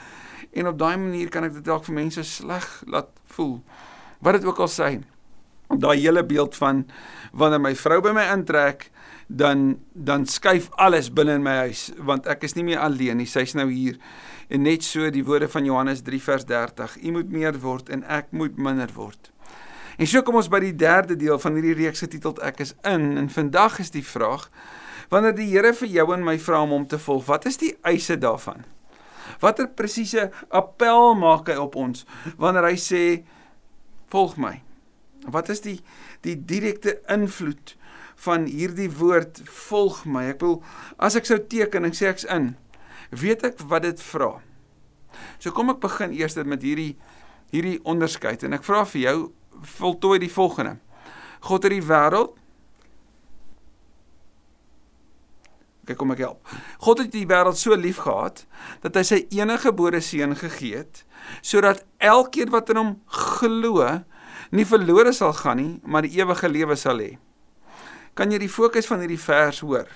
En 0.56 0.72
op 0.72 0.80
daai 0.80 0.96
manier 0.98 1.30
kan 1.30 1.44
ek 1.44 1.60
dit 1.60 1.66
dalk 1.68 1.84
vir 1.90 2.00
mense 2.00 2.24
sleg 2.24 2.68
laat 2.88 3.12
voel. 3.36 3.58
Wat 4.24 4.40
dit 4.40 4.48
ook 4.48 4.64
al 4.64 4.72
sê. 4.72 4.94
Daai 5.70 6.00
hele 6.00 6.24
beeld 6.26 6.56
van 6.58 6.86
wanneer 7.36 7.62
my 7.62 7.76
vrou 7.78 8.00
by 8.02 8.16
my 8.16 8.24
intrek, 8.34 8.88
dan 9.32 9.80
dan 9.94 10.26
skuif 10.26 10.70
alles 10.76 11.12
binne 11.14 11.36
in 11.38 11.44
my 11.46 11.54
huis 11.70 11.92
want 12.02 12.26
ek 12.26 12.48
is 12.48 12.56
nie 12.58 12.66
meer 12.66 12.82
alleen 12.82 13.22
nie. 13.22 13.28
Sy's 13.30 13.54
nou 13.54 13.68
hier. 13.70 14.00
En 14.50 14.66
net 14.66 14.84
so 14.84 15.10
die 15.14 15.22
woorde 15.26 15.48
van 15.54 15.66
Johannes 15.66 16.02
3 16.02 16.22
vers 16.26 16.46
30. 16.50 16.96
U 17.06 17.12
moet 17.20 17.30
meer 17.30 17.60
word 17.62 17.92
en 17.94 18.02
ek 18.10 18.32
moet 18.34 18.58
minder 18.58 18.90
word. 18.96 19.30
En 20.02 20.08
so 20.10 20.24
kom 20.26 20.40
ons 20.40 20.50
by 20.50 20.64
die 20.64 20.74
derde 20.74 21.18
deel 21.20 21.38
van 21.40 21.60
hierdie 21.60 21.78
reeks 21.78 22.02
getiteld 22.08 22.42
Ek 22.42 22.64
is 22.66 22.74
in 22.88 23.20
en 23.22 23.30
vandag 23.30 23.78
is 23.84 23.94
die 23.94 24.06
vraag 24.06 24.50
wanneer 25.10 25.36
die 25.38 25.50
Here 25.50 25.74
vir 25.74 25.90
jou 25.90 26.08
en 26.14 26.26
my 26.26 26.38
vra 26.42 26.64
om 26.66 26.74
hom 26.74 26.88
te 26.88 27.00
volg, 27.02 27.26
wat 27.26 27.48
is 27.50 27.58
die 27.58 27.74
eise 27.82 28.18
daarvan? 28.18 28.62
Watter 29.42 29.70
presiese 29.70 30.30
appel 30.50 31.16
maak 31.18 31.50
hy 31.50 31.58
op 31.62 31.78
ons 31.78 32.06
wanneer 32.38 32.70
hy 32.70 32.78
sê 32.82 33.04
volg 34.10 34.38
my? 34.42 34.60
Wat 35.28 35.50
is 35.50 35.62
die 35.62 35.80
die 36.24 36.38
direkte 36.38 37.00
invloed 37.12 37.76
van 38.24 38.48
hierdie 38.52 38.90
woord 38.92 39.42
volg 39.48 40.04
my. 40.10 40.30
Ek 40.34 40.44
wil 40.44 40.60
as 41.00 41.18
ek 41.20 41.30
sou 41.30 41.40
teken 41.52 41.88
en 41.88 41.96
sê 41.96 42.10
ek's 42.12 42.28
in, 42.28 42.54
weet 43.16 43.46
ek 43.48 43.64
wat 43.72 43.86
dit 43.88 44.04
vra. 44.12 44.38
So 45.40 45.56
kom 45.56 45.72
ek 45.74 45.82
begin 45.84 46.16
eers 46.16 46.38
met 46.44 46.66
hierdie 46.66 46.94
hierdie 47.50 47.80
onderskeid 47.88 48.44
en 48.46 48.54
ek 48.54 48.66
vra 48.68 48.84
vir 48.86 49.02
jou 49.08 49.18
voltooi 49.80 50.20
die 50.22 50.30
volgende. 50.32 50.78
God 51.48 51.66
het 51.66 51.74
die 51.74 51.86
wêreld 51.86 52.36
Kyk 55.90 55.98
kom 55.98 56.12
ek 56.14 56.20
help. 56.22 56.52
God 56.86 57.00
het 57.02 57.16
die 57.16 57.26
wêreld 57.26 57.58
so 57.58 57.74
lief 57.74 58.04
gehad 58.04 58.44
dat 58.84 59.00
hy 59.00 59.02
sy 59.08 59.18
enige 59.34 59.72
gebore 59.72 60.04
seun 60.06 60.36
gegee 60.38 60.84
het 60.84 61.02
sodat 61.42 61.82
elkeen 61.98 62.52
wat 62.54 62.70
in 62.70 62.78
hom 62.78 62.92
glo 63.10 63.88
nie 64.52 64.66
verlore 64.66 65.14
sal 65.14 65.34
gaan 65.34 65.58
nie, 65.58 65.80
maar 65.84 66.02
die 66.02 66.18
ewige 66.20 66.50
lewe 66.50 66.76
sal 66.76 67.00
hê 67.00 67.18
kan 68.20 68.34
jy 68.34 68.42
die 68.42 68.52
fokus 68.52 68.90
van 68.90 69.00
hierdie 69.00 69.22
vers 69.22 69.62
hoor. 69.64 69.88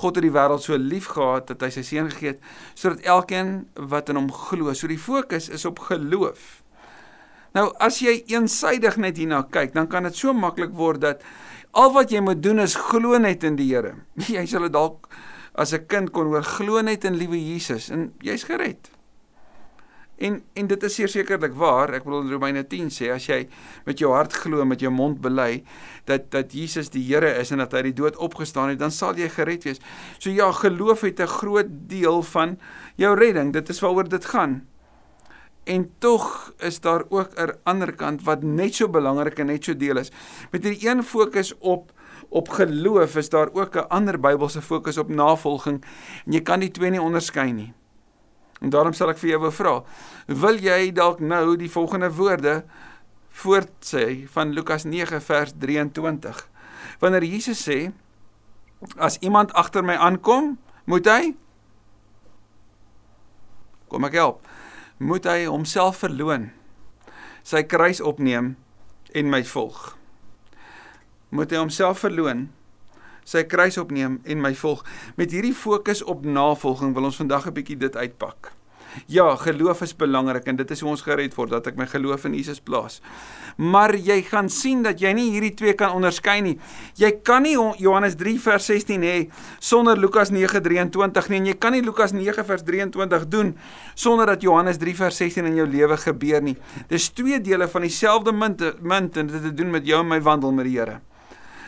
God 0.00 0.18
het 0.18 0.24
die 0.26 0.32
wêreld 0.34 0.64
so 0.64 0.74
lief 0.80 1.06
gehad 1.14 1.52
dat 1.52 1.62
hy 1.62 1.70
sy 1.70 1.84
seun 1.86 2.08
gegee 2.10 2.32
het 2.32 2.40
sodat 2.74 3.04
elkeen 3.06 3.52
wat 3.92 4.10
in 4.10 4.18
hom 4.18 4.30
glo, 4.34 4.74
so 4.74 4.90
die 4.90 4.98
fokus 4.98 5.46
is 5.54 5.66
op 5.68 5.84
geloof. 5.86 6.64
Nou 7.54 7.68
as 7.82 8.00
jy 8.02 8.16
eensydig 8.32 8.98
net 8.98 9.20
hierna 9.20 9.44
kyk, 9.46 9.70
dan 9.76 9.86
kan 9.90 10.08
dit 10.08 10.18
so 10.18 10.34
maklik 10.34 10.74
word 10.74 11.04
dat 11.04 11.22
al 11.78 11.92
wat 11.94 12.10
jy 12.10 12.24
moet 12.26 12.42
doen 12.42 12.64
is 12.64 12.74
glo 12.90 13.20
net 13.22 13.46
in 13.46 13.54
die 13.58 13.68
Here. 13.70 13.94
Jy 14.34 14.44
sal 14.50 14.66
dit 14.66 14.74
dalk 14.74 15.06
as 15.54 15.74
'n 15.74 15.86
kind 15.86 16.10
kon 16.10 16.26
hoor 16.30 16.42
glo 16.42 16.82
net 16.82 17.04
in 17.04 17.14
liewe 17.14 17.38
Jesus 17.38 17.90
en 17.90 18.12
jy's 18.22 18.46
gered. 18.50 18.93
En 20.16 20.42
en 20.54 20.66
dit 20.66 20.82
is 20.82 20.94
sekerlik 20.94 21.54
waar. 21.58 21.90
Ek 21.94 22.04
bedoel 22.06 22.30
Romeine 22.30 22.62
10 22.66 22.90
sê 22.94 23.10
as 23.14 23.26
jy 23.26 23.40
met 23.86 23.98
jou 23.98 24.12
hart 24.14 24.32
glo 24.44 24.62
en 24.62 24.70
met 24.70 24.80
jou 24.80 24.92
mond 24.94 25.20
bely 25.20 25.64
dat 26.06 26.30
dat 26.30 26.52
Jesus 26.54 26.90
die 26.94 27.02
Here 27.08 27.32
is 27.40 27.50
en 27.50 27.58
dat 27.58 27.72
hy 27.72 27.82
uit 27.82 27.90
die 27.90 28.02
dood 28.02 28.16
opgestaan 28.16 28.70
het, 28.72 28.78
dan 28.78 28.94
sal 28.94 29.18
jy 29.18 29.28
gered 29.28 29.66
wees. 29.66 29.82
So 30.18 30.30
ja, 30.30 30.52
geloof 30.52 31.02
het 31.02 31.20
'n 31.20 31.26
groot 31.26 31.66
deel 31.88 32.22
van 32.22 32.58
jou 32.96 33.18
redding. 33.18 33.52
Dit 33.52 33.68
is 33.68 33.80
waaroor 33.80 34.08
dit 34.08 34.24
gaan. 34.24 34.66
En 35.64 35.90
tog 35.98 36.52
is 36.58 36.80
daar 36.80 37.04
ook 37.08 37.34
'n 37.34 37.58
ander 37.64 37.94
kant 37.94 38.22
wat 38.22 38.42
net 38.42 38.74
so 38.74 38.88
belangrik 38.88 39.38
en 39.38 39.46
net 39.46 39.64
so 39.64 39.76
deel 39.76 39.96
is. 39.96 40.12
Met 40.50 40.64
hierdie 40.64 40.88
een 40.88 41.02
fokus 41.02 41.58
op 41.58 41.92
op 42.28 42.48
geloof 42.48 43.16
is 43.16 43.28
daar 43.28 43.52
ook 43.52 43.76
'n 43.76 43.88
ander 43.88 44.20
Bybelse 44.20 44.62
fokus 44.62 44.98
op 44.98 45.08
navolging 45.08 45.84
en 46.26 46.32
jy 46.32 46.42
kan 46.42 46.60
die 46.60 46.70
twee 46.70 46.90
nie 46.90 47.02
onderskei 47.02 47.52
nie. 47.52 47.72
En 48.62 48.70
daarom 48.70 48.94
sal 48.96 49.12
ek 49.12 49.20
vir 49.20 49.34
jou 49.34 49.40
wou 49.44 49.52
vra, 49.52 49.74
wil 50.26 50.60
jy 50.62 50.90
dalk 50.94 51.20
nou 51.20 51.56
die 51.60 51.70
volgende 51.70 52.10
woorde 52.14 52.62
voortsê 53.34 54.24
van 54.30 54.54
Lukas 54.54 54.86
9 54.86 55.20
vers 55.20 55.54
23? 55.58 56.44
Wanneer 57.02 57.26
Jesus 57.26 57.64
sê 57.66 57.78
as 59.00 59.18
iemand 59.24 59.52
agter 59.58 59.84
my 59.84 59.96
aankom, 59.96 60.54
moet 60.84 61.08
hy 61.08 61.22
kom 63.88 64.06
ek 64.08 64.16
help 64.18 64.42
moet 64.98 65.26
hy 65.26 65.44
homself 65.48 66.02
verloon, 66.04 66.50
sy 67.42 67.64
kruis 67.66 68.00
opneem 68.00 68.54
en 69.14 69.30
my 69.30 69.42
volg. 69.46 69.94
Moet 71.34 71.52
hy 71.52 71.62
homself 71.64 72.04
verloon, 72.04 72.46
sy 73.24 73.44
kruis 73.44 73.78
opneem 73.80 74.20
en 74.24 74.40
my 74.40 74.54
volg. 74.54 74.84
Met 75.16 75.32
hierdie 75.32 75.54
fokus 75.54 76.02
op 76.02 76.24
navolging 76.24 76.94
wil 76.94 77.10
ons 77.10 77.16
vandag 77.16 77.46
'n 77.46 77.52
bietjie 77.52 77.76
dit 77.76 77.96
uitpak. 77.96 78.52
Ja, 79.06 79.36
geloof 79.36 79.82
is 79.82 79.96
belangrik 79.96 80.46
en 80.46 80.56
dit 80.56 80.70
is 80.70 80.80
hoe 80.80 80.90
ons 80.90 81.02
gered 81.02 81.34
word 81.34 81.50
dat 81.56 81.66
ek 81.66 81.78
my 81.78 81.86
geloof 81.90 82.26
in 82.28 82.36
Jesus 82.38 82.60
plaas. 82.62 83.00
Maar 83.58 83.94
jy 83.94 84.20
gaan 84.26 84.48
sien 84.50 84.82
dat 84.86 85.00
jy 85.02 85.12
nie 85.14 85.28
hierdie 85.32 85.54
twee 85.54 85.74
kan 85.78 85.94
onderskei 85.94 86.40
nie. 86.42 86.54
Jy 86.98 87.10
kan 87.26 87.42
nie 87.46 87.54
Johannes 87.54 88.16
3 88.18 88.36
vers 88.42 88.68
16 88.70 89.06
hê 89.06 89.16
sonder 89.58 89.98
Lukas 89.98 90.30
9:23 90.34 91.30
nie 91.30 91.38
en 91.38 91.46
jy 91.46 91.56
kan 91.58 91.74
nie 91.74 91.82
Lukas 91.82 92.12
9 92.14 92.44
vers 92.44 92.62
23 92.62 93.26
doen 93.28 93.56
sonder 93.94 94.26
dat 94.26 94.42
Johannes 94.42 94.78
3 94.78 94.94
vers 94.94 95.16
16 95.16 95.46
in 95.46 95.56
jou 95.56 95.66
lewe 95.66 95.96
gebeur 95.96 96.42
nie. 96.42 96.56
Dis 96.88 97.08
twee 97.10 97.40
dele 97.40 97.68
van 97.68 97.82
dieselfde 97.82 98.32
munt, 98.32 98.62
munt 98.80 99.16
en 99.16 99.26
dit 99.26 99.34
het 99.34 99.42
te 99.42 99.54
doen 99.54 99.70
met 99.70 99.86
jou 99.86 100.00
en 100.00 100.08
my 100.08 100.20
wandel 100.20 100.52
met 100.52 100.64
die 100.64 100.78
Here. 100.78 101.00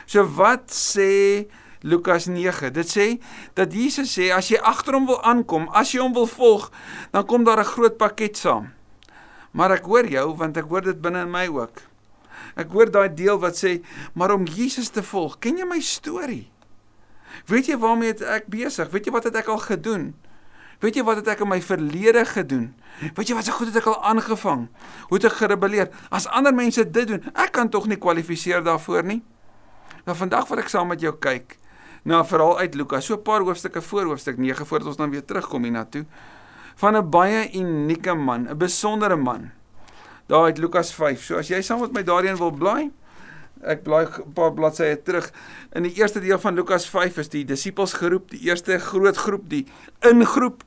So 0.07 0.23
wat 0.39 0.71
sê 0.71 1.47
Lukas 1.87 2.27
9. 2.27 2.71
Dit 2.75 2.89
sê 2.91 3.07
dat 3.55 3.75
Jesus 3.75 4.15
sê 4.17 4.31
as 4.35 4.49
jy 4.51 4.59
agter 4.63 4.97
hom 4.97 5.07
wil 5.11 5.21
aankom, 5.23 5.69
as 5.75 5.93
jy 5.95 6.01
hom 6.03 6.15
wil 6.17 6.27
volg, 6.31 6.71
dan 7.13 7.27
kom 7.27 7.45
daar 7.45 7.61
'n 7.61 7.73
groot 7.75 7.97
pakket 7.99 8.37
saam. 8.37 8.73
Maar 9.53 9.71
ek 9.71 9.85
hoor 9.85 10.07
jou 10.07 10.37
want 10.37 10.57
ek 10.57 10.69
hoor 10.69 10.83
dit 10.83 11.01
binne 11.01 11.23
in 11.23 11.31
my 11.31 11.47
ook. 11.49 11.83
Ek 12.57 12.69
hoor 12.71 12.91
daai 12.91 13.15
deel 13.15 13.39
wat 13.39 13.57
sê, 13.57 13.83
maar 14.15 14.33
om 14.33 14.47
Jesus 14.47 14.89
te 14.89 15.03
volg, 15.03 15.39
ken 15.39 15.59
jy 15.59 15.65
my 15.65 15.81
storie? 15.81 16.51
Weet 17.47 17.67
jy 17.67 17.77
waarmee 17.77 18.15
ek 18.25 18.47
besig? 18.47 18.91
Weet 18.91 19.07
jy 19.07 19.13
wat 19.13 19.25
het 19.25 19.37
ek 19.37 19.49
al 19.49 19.59
gedoen? 19.59 20.15
Weet 20.81 20.97
jy 20.97 21.05
wat 21.05 21.17
het 21.17 21.29
ek 21.29 21.41
in 21.41 21.49
my 21.49 21.61
verlede 21.61 22.25
gedoen? 22.25 22.75
Weet 23.15 23.29
jy 23.29 23.35
wat 23.35 23.45
se 23.45 23.53
goed 23.53 23.67
het 23.67 23.77
ek 23.77 23.87
al 23.87 24.03
aangevang? 24.05 24.69
Hoe 25.09 25.17
het 25.19 25.25
ek 25.25 25.33
gerebelleer? 25.33 25.89
As 26.11 26.27
ander 26.27 26.55
mense 26.55 26.85
dit 26.91 27.09
doen, 27.09 27.25
ek 27.35 27.53
kan 27.53 27.69
tog 27.69 27.87
nie 27.87 27.97
kwalifiseer 27.97 28.65
daarvoor 28.65 29.05
nie. 29.05 29.23
Nou 30.07 30.15
vandag 30.15 30.45
wil 30.47 30.61
ek 30.63 30.69
saam 30.71 30.87
met 30.93 31.03
jou 31.03 31.11
kyk 31.19 31.57
na 32.07 32.21
'n 32.23 32.29
verhaal 32.31 32.59
uit 32.63 32.75
Lukas, 32.79 33.07
so 33.07 33.15
'n 33.15 33.23
paar 33.23 33.43
hoofstukke 33.43 33.83
voor 33.83 34.05
hoofstuk 34.05 34.37
9 34.39 34.67
voordat 34.67 34.89
ons 34.89 34.97
dan 34.97 35.11
weer 35.11 35.25
terugkom 35.25 35.63
hiernatoe 35.63 36.05
van 36.77 36.97
'n 36.97 37.11
baie 37.11 37.51
unieke 37.53 38.15
man, 38.15 38.47
'n 38.49 38.57
besondere 38.57 39.17
man. 39.17 39.51
Daar 40.27 40.45
uit 40.45 40.59
Lukas 40.59 40.95
5. 40.95 41.23
So 41.23 41.37
as 41.37 41.49
jy 41.49 41.61
saam 41.61 41.81
met 41.81 41.93
my 41.93 42.03
daarin 42.03 42.37
wil 42.37 42.51
blaai, 42.51 42.91
ek 43.63 43.83
blaai 43.83 44.07
'n 44.07 44.33
paar 44.33 44.53
bladsye 44.53 45.03
terug. 45.03 45.33
In 45.73 45.83
die 45.83 45.95
eerste 45.95 46.21
deel 46.21 46.39
van 46.39 46.55
Lukas 46.55 46.87
5 46.87 47.17
is 47.17 47.29
die 47.29 47.45
disippels 47.45 47.93
geroep, 47.93 48.31
die 48.31 48.41
eerste 48.41 48.79
groot 48.79 49.17
groep, 49.17 49.49
die 49.49 49.67
ingroep. 50.01 50.63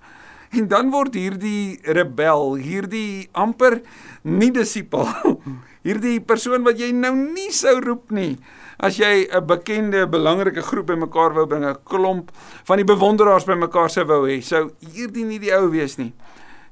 En 0.50 0.68
dan 0.68 0.90
word 0.90 1.14
hierdie 1.14 1.80
rebel, 1.84 2.56
hierdie 2.56 3.30
amper 3.32 3.82
nie 4.22 4.52
disipel, 4.52 5.08
hierdie 5.88 6.20
persoon 6.22 6.64
wat 6.64 6.80
jy 6.80 6.92
nou 6.92 7.16
nie 7.16 7.52
sou 7.52 7.80
roep 7.80 8.12
nie 8.12 8.38
as 8.80 8.98
jy 8.98 9.28
'n 9.28 9.46
bekende, 9.46 10.08
belangrike 10.08 10.62
groep 10.62 10.88
bymekaar 10.88 11.34
wou 11.34 11.46
bring, 11.46 11.66
'n 11.66 11.84
klomp 11.84 12.32
van 12.64 12.78
die 12.78 12.86
bewonderaars 12.86 13.46
bymekaar 13.46 13.90
sou 13.90 14.06
wou 14.06 14.28
hê, 14.28 14.42
sou 14.42 14.72
hierdie 14.80 15.26
nie 15.26 15.40
die 15.40 15.54
ou 15.54 15.70
wees 15.70 15.98
nie. 15.98 16.14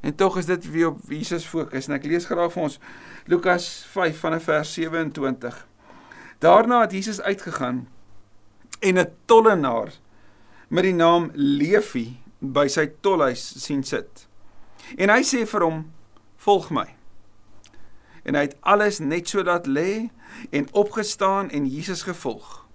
En 0.01 0.15
tog 0.15 0.37
is 0.37 0.45
dit 0.45 0.71
wie 0.71 0.87
op 0.87 0.97
Jesus 1.09 1.45
fokus 1.45 1.87
en 1.87 1.95
ek 1.95 2.05
lees 2.05 2.25
graag 2.25 2.53
vir 2.53 2.63
ons 2.63 2.79
Lukas 3.25 3.85
5 3.91 4.19
vanaf 4.19 4.43
vers 4.43 4.73
27. 4.73 5.67
Daarna 6.39 6.81
het 6.81 6.91
Jesus 6.91 7.21
uitgegaan 7.21 7.87
en 8.79 8.97
'n 8.97 9.11
tollenaar 9.25 9.91
met 10.69 10.83
die 10.83 10.93
naam 10.93 11.31
Levi 11.33 12.19
by 12.39 12.67
sy 12.67 12.91
tolhuis 13.01 13.63
sien 13.63 13.83
sit. 13.83 14.27
En 14.97 15.09
hy 15.09 15.23
sê 15.23 15.45
vir 15.45 15.61
hom: 15.61 15.91
"Volg 16.37 16.69
my." 16.69 16.95
En 18.23 18.35
hy 18.35 18.41
het 18.41 18.55
alles 18.61 18.99
net 18.99 19.27
so 19.27 19.43
laat 19.43 19.67
lê 19.67 20.09
en 20.49 20.67
opgestaan 20.71 21.49
en 21.49 21.67
Jesus 21.67 22.01
gevolg. 22.01 22.65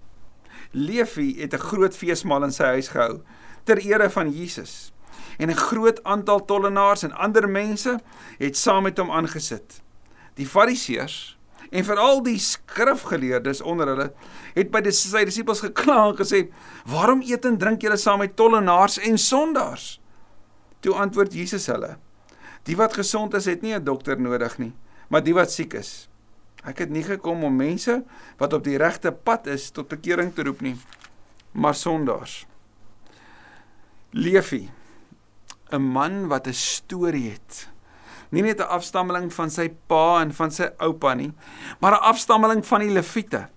Levi 0.70 1.40
het 1.40 1.54
'n 1.54 1.58
groot 1.58 1.96
feesmaal 1.96 2.44
in 2.44 2.52
sy 2.52 2.64
huis 2.64 2.88
gehou 2.88 3.20
ter 3.64 3.78
ere 3.78 4.10
van 4.10 4.30
Jesus. 4.30 4.92
En 5.38 5.48
'n 5.48 5.56
groot 5.56 6.02
aantal 6.04 6.44
tollenaars 6.44 7.02
en 7.02 7.12
ander 7.12 7.48
mense 7.48 8.00
het 8.38 8.56
saam 8.56 8.82
met 8.82 8.98
hom 8.98 9.10
aangesit. 9.10 9.82
Die 10.34 10.46
Fariseërs 10.46 11.38
en 11.70 11.84
veral 11.84 12.22
die 12.22 12.38
skrifgeleerdes 12.38 13.60
onder 13.60 13.86
hulle 13.86 14.12
het 14.54 14.70
by 14.70 14.80
die 14.80 14.92
sy 14.92 15.24
disippels 15.24 15.60
gekla 15.60 16.08
en 16.08 16.16
gesê: 16.16 16.52
"Waarom 16.86 17.22
eet 17.22 17.44
en 17.44 17.58
drink 17.58 17.82
julle 17.82 17.96
saam 17.96 18.18
met 18.18 18.36
tollenaars 18.36 18.98
en 18.98 19.18
sondaars?" 19.18 20.00
Toe 20.80 20.94
antwoord 20.94 21.32
Jesus 21.32 21.66
hulle: 21.66 21.96
"Die 22.62 22.76
wat 22.76 22.94
gesond 22.94 23.34
is, 23.34 23.44
het 23.44 23.62
nie 23.62 23.74
'n 23.74 23.84
dokter 23.84 24.20
nodig 24.20 24.58
nie, 24.58 24.72
maar 25.08 25.22
die 25.22 25.34
wat 25.34 25.52
siek 25.52 25.72
is." 25.72 26.11
Ek 26.62 26.78
het 26.84 26.90
nie 26.90 27.02
gekom 27.02 27.42
om 27.44 27.56
mense 27.56 28.02
wat 28.38 28.52
op 28.52 28.64
die 28.64 28.78
regte 28.78 29.12
pad 29.12 29.48
is 29.50 29.70
tot 29.74 29.90
bekering 29.90 30.30
te 30.34 30.44
roep 30.46 30.62
nie, 30.62 30.76
maar 31.52 31.74
sondaars. 31.74 32.46
Levi, 34.12 34.68
'n 35.72 35.82
man 35.82 36.28
wat 36.28 36.46
'n 36.46 36.52
storie 36.52 37.30
het. 37.30 37.68
Nie 38.30 38.42
net 38.42 38.60
'n 38.60 38.68
afstammeling 38.68 39.32
van 39.32 39.50
sy 39.50 39.68
pa 39.86 40.20
en 40.20 40.32
van 40.32 40.50
sy 40.50 40.70
oupa 40.78 41.14
nie, 41.14 41.32
maar 41.80 41.92
'n 41.92 42.06
afstammeling 42.12 42.66
van 42.66 42.80
die 42.80 42.90
Lewiete, 42.90 43.48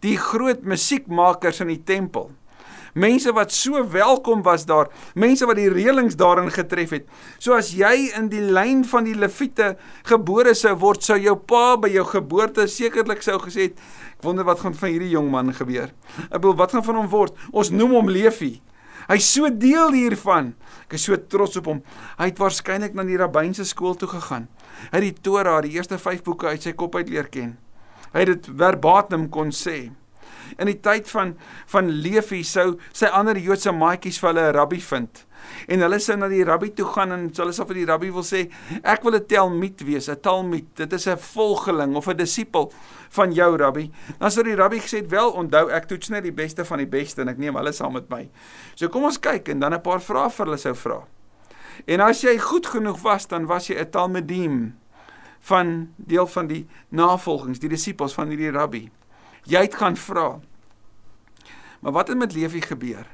die 0.00 0.16
groot 0.16 0.62
musiekmakers 0.62 1.60
in 1.60 1.68
die 1.68 1.84
tempel 1.84 2.30
mense 2.92 3.32
wat 3.32 3.52
so 3.54 3.80
welkom 3.92 4.42
was 4.44 4.66
daar, 4.68 4.90
mense 5.14 5.46
wat 5.48 5.58
die 5.60 5.70
reëlings 5.72 6.16
daarin 6.20 6.50
getref 6.52 6.92
het. 6.96 7.06
So 7.38 7.56
as 7.56 7.72
jy 7.76 8.10
in 8.18 8.28
die 8.32 8.42
lyn 8.42 8.84
van 8.88 9.08
die 9.08 9.16
Lewiete 9.16 9.74
gebore 10.08 10.54
sou 10.58 10.74
word, 10.82 11.04
sou 11.04 11.18
jou 11.20 11.36
pa 11.36 11.76
by 11.80 11.92
jou 11.92 12.04
geboorte 12.08 12.66
sekerlik 12.68 13.24
sou 13.24 13.38
gesê 13.42 13.70
het, 13.70 13.80
ek 14.16 14.26
wonder 14.26 14.46
wat 14.48 14.60
gaan 14.62 14.76
van 14.76 14.92
hierdie 14.92 15.12
jong 15.14 15.30
man 15.32 15.54
gebeur. 15.56 15.94
Ek 16.28 16.38
bedoel, 16.38 16.58
wat 16.60 16.76
gaan 16.76 16.86
van 16.86 17.00
hom 17.00 17.08
word? 17.12 17.38
Ons 17.52 17.72
noem 17.74 17.96
hom 18.00 18.12
Levi. 18.12 18.58
Hy's 19.08 19.26
so 19.34 19.48
deel 19.50 19.96
hiervan. 19.96 20.52
Ek 20.84 20.94
is 20.94 21.08
so 21.08 21.16
trots 21.16 21.58
op 21.58 21.66
hom. 21.70 21.80
Hy 22.20 22.28
het 22.30 22.38
waarskynlik 22.38 22.94
na 22.94 23.06
die 23.08 23.18
rabbynse 23.18 23.66
skool 23.66 23.96
toe 23.98 24.10
gegaan. 24.12 24.46
Hy 24.92 25.00
het 25.00 25.08
die 25.08 25.24
Torah, 25.26 25.58
die 25.64 25.74
eerste 25.74 25.98
5 25.98 26.22
boeke 26.26 26.52
uit 26.52 26.62
sy 26.62 26.76
kop 26.78 26.94
uit 27.00 27.10
leer 27.10 27.26
ken. 27.32 27.56
Hy 28.12 28.22
het 28.22 28.30
dit 28.30 28.52
verbatim 28.60 29.26
kon 29.32 29.50
sê 29.56 29.90
in 30.58 30.66
die 30.66 30.80
tyd 30.80 31.08
van 31.10 31.36
van 31.66 31.90
Levi 31.90 32.42
sou 32.44 32.78
sy 32.92 33.06
ander 33.06 33.36
Joodse 33.36 33.72
maatjies 33.72 34.18
vir 34.20 34.32
hulle 34.32 34.48
'n 34.48 34.54
rabbi 34.54 34.80
vind. 34.80 35.26
En 35.66 35.82
hulle 35.84 35.98
sou 36.02 36.16
na 36.18 36.28
die 36.30 36.44
rabbi 36.46 36.70
toe 36.76 36.86
gaan 36.94 37.12
en 37.14 37.28
hulle 37.34 37.54
sou 37.54 37.66
vir 37.68 37.80
die 37.82 37.86
rabbi 37.88 38.10
wil 38.14 38.26
sê 38.26 38.44
ek 38.82 39.04
wil 39.04 39.16
'n 39.16 39.26
talmid 39.26 39.82
wees, 39.86 40.08
'n 40.08 40.20
talmid. 40.20 40.74
Dit 40.76 40.92
is 40.92 41.06
'n 41.08 41.16
volgeling 41.16 41.96
of 41.96 42.08
'n 42.08 42.16
disipel 42.16 42.72
van 43.10 43.32
jou 43.32 43.56
rabbi. 43.56 43.90
Dan 44.18 44.30
sou 44.30 44.44
die 44.44 44.54
rabbi 44.54 44.78
gesê 44.78 45.06
wel 45.08 45.30
onthou 45.30 45.70
ek 45.70 45.86
toets 45.86 46.08
net 46.08 46.22
die 46.22 46.32
beste 46.32 46.64
van 46.64 46.78
die 46.78 46.86
beste 46.86 47.20
en 47.20 47.28
ek 47.28 47.38
neem 47.38 47.54
hulle 47.54 47.72
saam 47.72 47.92
met 47.92 48.08
my. 48.08 48.28
So 48.74 48.88
kom 48.88 49.04
ons 49.04 49.18
kyk 49.18 49.48
en 49.48 49.60
dan 49.60 49.74
'n 49.74 49.80
paar 49.80 50.00
vrae 50.00 50.30
vir 50.30 50.46
hulle 50.46 50.58
sou 50.58 50.74
vra. 50.74 51.04
En 51.86 52.00
as 52.00 52.20
jy 52.22 52.38
goed 52.38 52.66
genoeg 52.66 53.00
was, 53.02 53.26
dan 53.26 53.46
was 53.46 53.66
jy 53.66 53.76
'n 53.78 53.90
talmidim 53.90 54.78
van 55.40 55.92
deel 55.96 56.26
van 56.26 56.46
die 56.46 56.66
navolgings, 56.90 57.58
die 57.58 57.68
disippels 57.68 58.14
van 58.14 58.28
hierdie 58.28 58.50
rabbi 58.50 58.90
jy 59.44 59.64
het 59.66 59.74
gaan 59.74 59.96
vra. 59.96 60.40
Maar 61.80 61.92
wat 61.92 62.08
het 62.08 62.18
met 62.18 62.34
Levi 62.34 62.60
gebeur? 62.60 63.06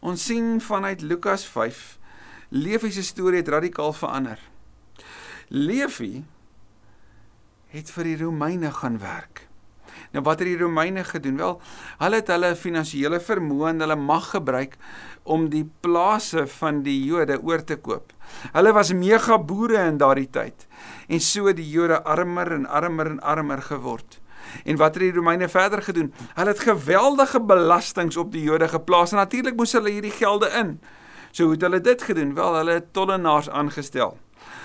Ons 0.00 0.24
sien 0.24 0.60
vanuit 0.60 1.00
Lukas 1.00 1.46
5 1.46 1.98
Levi 2.48 2.90
se 2.92 3.02
storie 3.02 3.42
het 3.42 3.48
radikaal 3.48 3.92
verander. 3.92 4.38
Levi 5.48 6.24
het 7.68 7.90
vir 7.92 8.08
die 8.08 8.16
Romeine 8.22 8.70
gaan 8.72 8.96
werk. 9.02 9.44
Nou 10.16 10.22
wat 10.24 10.40
het 10.40 10.48
die 10.48 10.56
Romeine 10.56 11.04
gedoen? 11.04 11.36
Wel, 11.36 11.58
hulle 12.00 12.20
het 12.22 12.30
hulle 12.32 12.54
finansiële 12.56 13.20
vermoë 13.20 13.74
en 13.74 13.84
hulle 13.84 13.98
mag 14.00 14.30
gebruik 14.32 14.78
om 15.28 15.50
die 15.52 15.66
plase 15.84 16.46
van 16.56 16.80
die 16.86 17.02
Jode 17.04 17.36
oor 17.44 17.64
te 17.64 17.76
koop. 17.76 18.14
Hulle 18.54 18.72
was 18.72 18.94
mega 18.96 19.36
boere 19.36 19.84
in 19.90 20.00
daardie 20.00 20.30
tyd 20.32 20.64
en 21.08 21.20
so 21.20 21.52
die 21.52 21.68
Jode 21.68 22.00
armer 22.08 22.54
en 22.56 22.64
armer 22.64 23.12
en 23.12 23.20
armer 23.20 23.60
geword. 23.68 24.22
En 24.64 24.76
wat 24.76 24.94
het 24.94 25.02
die 25.02 25.12
Romeine 25.12 25.48
verder 25.48 25.82
gedoen? 25.82 26.12
Hulle 26.34 26.48
het 26.48 26.60
geweldige 26.60 27.40
belastings 27.40 28.16
op 28.16 28.32
die 28.32 28.42
Jode 28.42 28.68
geplaas 28.68 29.12
en 29.12 29.16
natuurlik 29.16 29.56
moes 29.56 29.72
hulle 29.72 29.90
hierdie 29.90 30.14
gelde 30.14 30.48
in. 30.48 30.80
So 31.30 31.44
hoe 31.44 31.52
het 31.52 31.62
hulle 31.62 31.80
dit 31.80 32.02
gedoen? 32.02 32.34
Wel, 32.34 32.54
hulle 32.54 32.78
het 32.80 32.92
tollenaars 32.92 33.50
aangestel. 33.50 34.16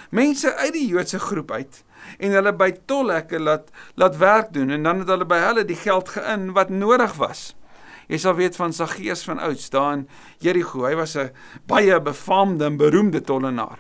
Mense 0.10 0.56
uit 0.56 0.74
die 0.74 0.88
Joodse 0.88 1.20
groep 1.20 1.52
uit 1.52 1.84
en 2.20 2.36
hulle 2.36 2.52
by 2.54 2.70
tolhekke 2.86 3.40
laat 3.40 3.70
laat 3.96 4.18
werk 4.18 4.54
doen 4.54 4.70
en 4.70 4.84
dan 4.84 5.00
het 5.02 5.08
hulle 5.10 5.26
by 5.26 5.40
hulle 5.42 5.66
die 5.66 5.80
geld 5.80 6.10
geïn 6.14 6.52
wat 6.54 6.70
nodig 6.70 7.16
was. 7.18 7.54
Jy 8.12 8.20
sal 8.20 8.36
weet 8.38 8.60
van 8.60 8.76
Saggeus 8.76 9.24
van 9.24 9.40
ouds 9.40 9.70
daar 9.74 9.94
in 9.98 10.08
Jerigo. 10.44 10.86
Hy 10.86 10.96
was 10.96 11.16
'n 11.18 11.32
baie 11.66 12.02
befaamde 12.02 12.66
en 12.66 12.78
beroemde 12.78 13.22
tollenaar. 13.22 13.80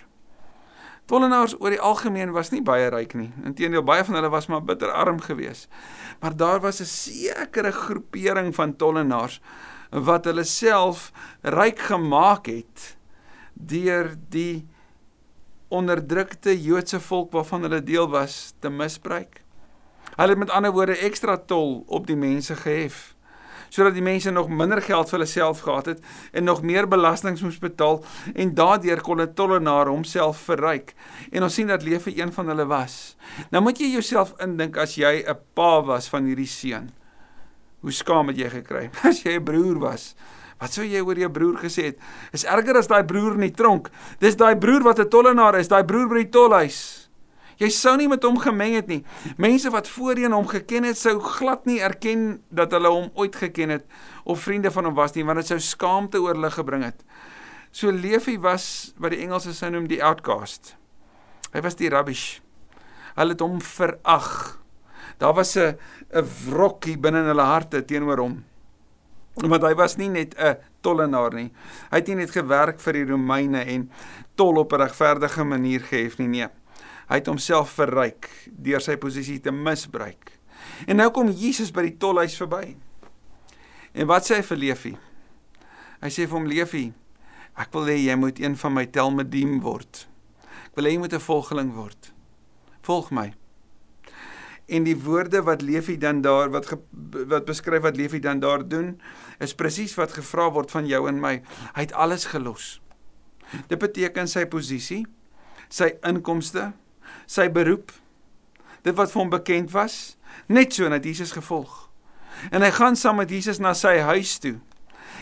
Tollenaars 1.06 1.56
oor 1.60 1.74
die 1.74 1.82
algemeen 1.84 2.32
was 2.32 2.54
nie 2.54 2.62
baie 2.64 2.88
ryk 2.90 3.14
nie. 3.20 3.30
Inteendeel 3.44 3.84
baie 3.84 4.06
van 4.08 4.16
hulle 4.16 4.32
was 4.32 4.48
maar 4.48 4.64
bitter 4.64 4.92
arm 4.92 5.20
geweest. 5.22 5.68
Maar 6.22 6.36
daar 6.36 6.60
was 6.64 6.80
'n 6.80 6.86
sekere 6.86 7.72
groepering 7.72 8.56
van 8.56 8.76
tollenaars 8.76 9.42
wat 9.92 10.26
hulle 10.26 10.44
self 10.44 11.12
ryk 11.42 11.80
gemaak 11.80 12.46
het 12.46 12.98
deur 13.54 14.16
die 14.30 14.68
onderdrukte 15.68 16.62
Joodse 16.62 17.00
volk 17.00 17.32
waarvan 17.32 17.62
hulle 17.62 17.84
deel 17.84 18.10
was 18.10 18.54
te 18.60 18.70
misbruik. 18.70 19.44
Hulle 20.16 20.30
het 20.30 20.38
met 20.38 20.50
ander 20.50 20.72
woorde 20.72 20.98
ekstra 20.98 21.38
tol 21.38 21.84
op 21.88 22.08
die 22.08 22.16
mense 22.16 22.56
gehef 22.56 23.13
sodat 23.74 23.96
die 23.98 24.06
mense 24.06 24.32
nog 24.32 24.52
minder 24.54 24.82
geld 24.86 25.10
vir 25.10 25.18
hulle 25.18 25.30
self 25.30 25.64
gehad 25.66 25.90
het 25.90 26.04
en 26.32 26.46
nog 26.46 26.62
meer 26.62 26.86
belasting 26.90 27.40
moes 27.42 27.58
betaal 27.62 28.04
en 28.36 28.54
daardeur 28.54 29.02
kon 29.02 29.22
'n 29.22 29.34
tollenaar 29.34 29.90
homself 29.90 30.38
verryk. 30.46 30.94
En 31.32 31.44
ons 31.44 31.54
sien 31.54 31.68
dat 31.68 31.84
Lewe 31.84 32.14
een 32.18 32.34
van 32.34 32.48
hulle 32.48 32.66
was. 32.66 33.16
Nou 33.50 33.64
moet 33.64 33.80
jy 33.80 33.88
jouself 33.88 34.34
indink 34.40 34.78
as 34.78 34.96
jy 34.96 35.24
'n 35.28 35.38
pa 35.54 35.82
was 35.82 36.08
van 36.10 36.26
hierdie 36.26 36.48
seun. 36.48 36.92
Hoe 37.82 37.92
skaam 37.92 38.28
het 38.28 38.38
jy 38.38 38.50
gekry 38.50 38.90
as 39.10 39.24
jy 39.24 39.36
'n 39.40 39.44
broer 39.44 39.80
was? 39.80 40.16
Wat 40.60 40.72
sou 40.72 40.86
jy 40.86 41.02
oor 41.02 41.18
jou 41.18 41.30
broer 41.30 41.58
gesê 41.58 41.84
het? 41.84 41.98
Is 42.32 42.46
erger 42.46 42.78
as 42.78 42.88
daai 42.88 43.04
broer 43.04 43.34
in 43.34 43.40
die 43.40 43.52
tronk. 43.52 43.90
Dis 44.20 44.36
daai 44.36 44.56
broer 44.56 44.84
wat 44.84 45.00
'n 45.00 45.10
tollenaar 45.10 45.60
is, 45.60 45.68
daai 45.68 45.84
broer 45.84 46.08
by 46.08 46.16
die 46.16 46.30
tolhuis. 46.30 47.03
Jy 47.58 47.70
sou 47.70 47.96
nie 47.98 48.08
met 48.08 48.24
hom 48.24 48.40
gemeng 48.42 48.76
het 48.76 48.88
nie. 48.88 49.04
Mense 49.38 49.70
wat 49.74 49.88
voorheen 49.88 50.32
hom 50.32 50.48
geken 50.48 50.84
het, 50.84 50.98
sou 50.98 51.20
glad 51.20 51.66
nie 51.70 51.80
erken 51.84 52.42
dat 52.50 52.72
hulle 52.72 52.90
hom 52.90 53.10
ooit 53.14 53.36
geken 53.36 53.70
het 53.70 53.86
of 54.24 54.42
vriende 54.46 54.72
van 54.72 54.86
hom 54.86 54.96
was 54.98 55.14
nie, 55.14 55.26
want 55.26 55.42
dit 55.42 55.52
sou 55.52 55.60
skaamte 55.60 56.22
oor 56.22 56.38
hulle 56.38 56.52
gebring 56.52 56.84
het. 56.88 57.04
So 57.74 57.92
Levi 57.92 58.38
was 58.40 58.94
wat 59.02 59.16
die 59.16 59.24
Engelse 59.26 59.54
sou 59.54 59.72
noem 59.74 59.88
die 59.90 60.02
outcast. 60.04 60.76
Hy 61.54 61.62
was 61.62 61.78
die 61.78 61.90
rubbish. 61.90 62.40
Hulle 63.18 63.36
het 63.36 63.42
hom 63.42 63.60
verag. 63.62 64.60
Daar 65.18 65.34
was 65.34 65.56
'n 65.58 65.78
'n 66.14 66.26
wrokkie 66.50 66.98
binne 66.98 67.20
in 67.20 67.32
hulle 67.32 67.42
harte 67.42 67.86
teenoor 67.86 68.18
hom. 68.18 68.44
Want 69.36 69.64
hy 69.64 69.74
was 69.76 69.98
nie 69.98 70.10
net 70.10 70.36
'n 70.38 70.58
tollenaar 70.82 71.34
nie. 71.34 71.52
Hy 71.92 71.98
het 71.98 72.08
nie 72.08 72.16
net 72.16 72.32
gewerk 72.32 72.80
vir 72.80 72.94
die 72.94 73.06
Romeine 73.06 73.66
en 73.66 73.92
tol 74.36 74.58
op 74.58 74.74
'n 74.74 74.82
regverdige 74.82 75.44
manier 75.44 75.80
gehef 75.80 76.18
nie, 76.18 76.28
nee. 76.28 76.48
Hy 77.10 77.20
het 77.20 77.28
homself 77.28 77.76
verryk 77.78 78.30
deur 78.48 78.82
sy 78.84 78.96
posisie 79.02 79.40
te 79.44 79.52
misbruik. 79.52 80.32
En 80.88 80.98
nou 81.00 81.10
kom 81.16 81.32
Jesus 81.32 81.72
by 81.76 81.86
die 81.88 81.98
tolhuis 82.00 82.38
verby. 82.40 82.76
En 83.94 84.08
wat 84.10 84.28
sê 84.28 84.40
hy 84.40 84.48
vir 84.48 84.62
Levi? 84.62 84.94
Hy 86.04 86.10
sê 86.12 86.26
vir 86.26 86.36
hom 86.36 86.50
Levi, 86.50 86.88
ek 87.60 87.70
wil 87.76 87.88
hê 87.92 88.00
jy 88.02 88.16
moet 88.20 88.40
een 88.42 88.58
van 88.60 88.74
my 88.76 88.86
telmediem 88.90 89.60
word. 89.64 90.06
Ek 90.72 90.80
wil 90.80 90.90
hê 90.90 90.96
jy 90.96 91.04
moet 91.04 91.14
'n 91.14 91.28
volgeling 91.28 91.72
word. 91.76 92.14
Volg 92.82 93.12
my. 93.12 93.34
En 94.68 94.84
die 94.84 94.96
woorde 94.96 95.44
wat 95.44 95.62
Levi 95.62 95.98
dan 95.98 96.22
daar 96.22 96.50
wat 96.50 96.66
ge, 96.66 96.78
wat 97.28 97.46
beskryf 97.46 97.84
wat 97.84 97.98
Levi 97.98 98.20
dan 98.20 98.40
daar 98.40 98.68
doen, 98.68 99.00
is 99.40 99.54
presies 99.54 99.96
wat 99.96 100.12
gevra 100.12 100.50
word 100.52 100.72
van 100.72 100.88
jou 100.88 101.08
en 101.08 101.20
my. 101.20 101.42
Hy 101.76 101.82
het 101.82 101.94
alles 101.94 102.26
gelos. 102.26 102.82
Dit 103.68 103.80
beteken 103.80 104.28
sy 104.28 104.46
posisie, 104.46 105.06
sy 105.70 105.94
inkomste, 106.02 106.74
sy 107.26 107.50
beroep, 107.52 107.92
dit 108.84 108.96
wat 108.96 109.12
vir 109.12 109.22
hom 109.22 109.30
bekend 109.30 109.72
was, 109.72 110.18
net 110.48 110.74
so 110.74 110.90
net 110.90 111.06
Jesus 111.06 111.32
gevolg. 111.32 111.90
En 112.52 112.62
hy 112.62 112.72
gaan 112.72 112.96
saam 112.96 113.22
met 113.22 113.32
Jesus 113.32 113.60
na 113.60 113.74
sy 113.74 113.98
huis 114.04 114.38
toe. 114.44 114.58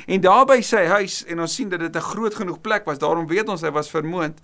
En 0.08 0.22
daar 0.22 0.46
by 0.50 0.62
sy 0.66 0.86
huis 0.90 1.22
en 1.30 1.44
ons 1.44 1.56
sien 1.56 1.70
dat 1.70 1.80
dit 1.80 1.96
'n 1.96 2.10
groot 2.14 2.36
genoeg 2.36 2.62
plek 2.62 2.86
was, 2.86 2.98
daarom 2.98 3.28
weet 3.28 3.50
ons 3.50 3.62
hy 3.62 3.72
was 3.72 3.90
vermoond. 3.90 4.40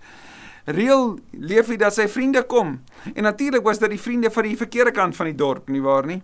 Reël 0.68 1.18
leef 1.32 1.66
hy 1.66 1.76
dat 1.76 1.94
sy 1.94 2.08
vriende 2.08 2.42
kom. 2.42 2.84
En 3.14 3.22
natuurlik 3.22 3.64
was 3.64 3.78
dit 3.78 3.90
die 3.90 4.00
vriende 4.00 4.30
van 4.30 4.42
die 4.42 4.56
verkeerde 4.56 4.90
kant 4.90 5.16
van 5.16 5.26
die 5.26 5.34
dorp, 5.34 5.68
nie 5.68 5.82
waar 5.82 6.06
nie? 6.06 6.22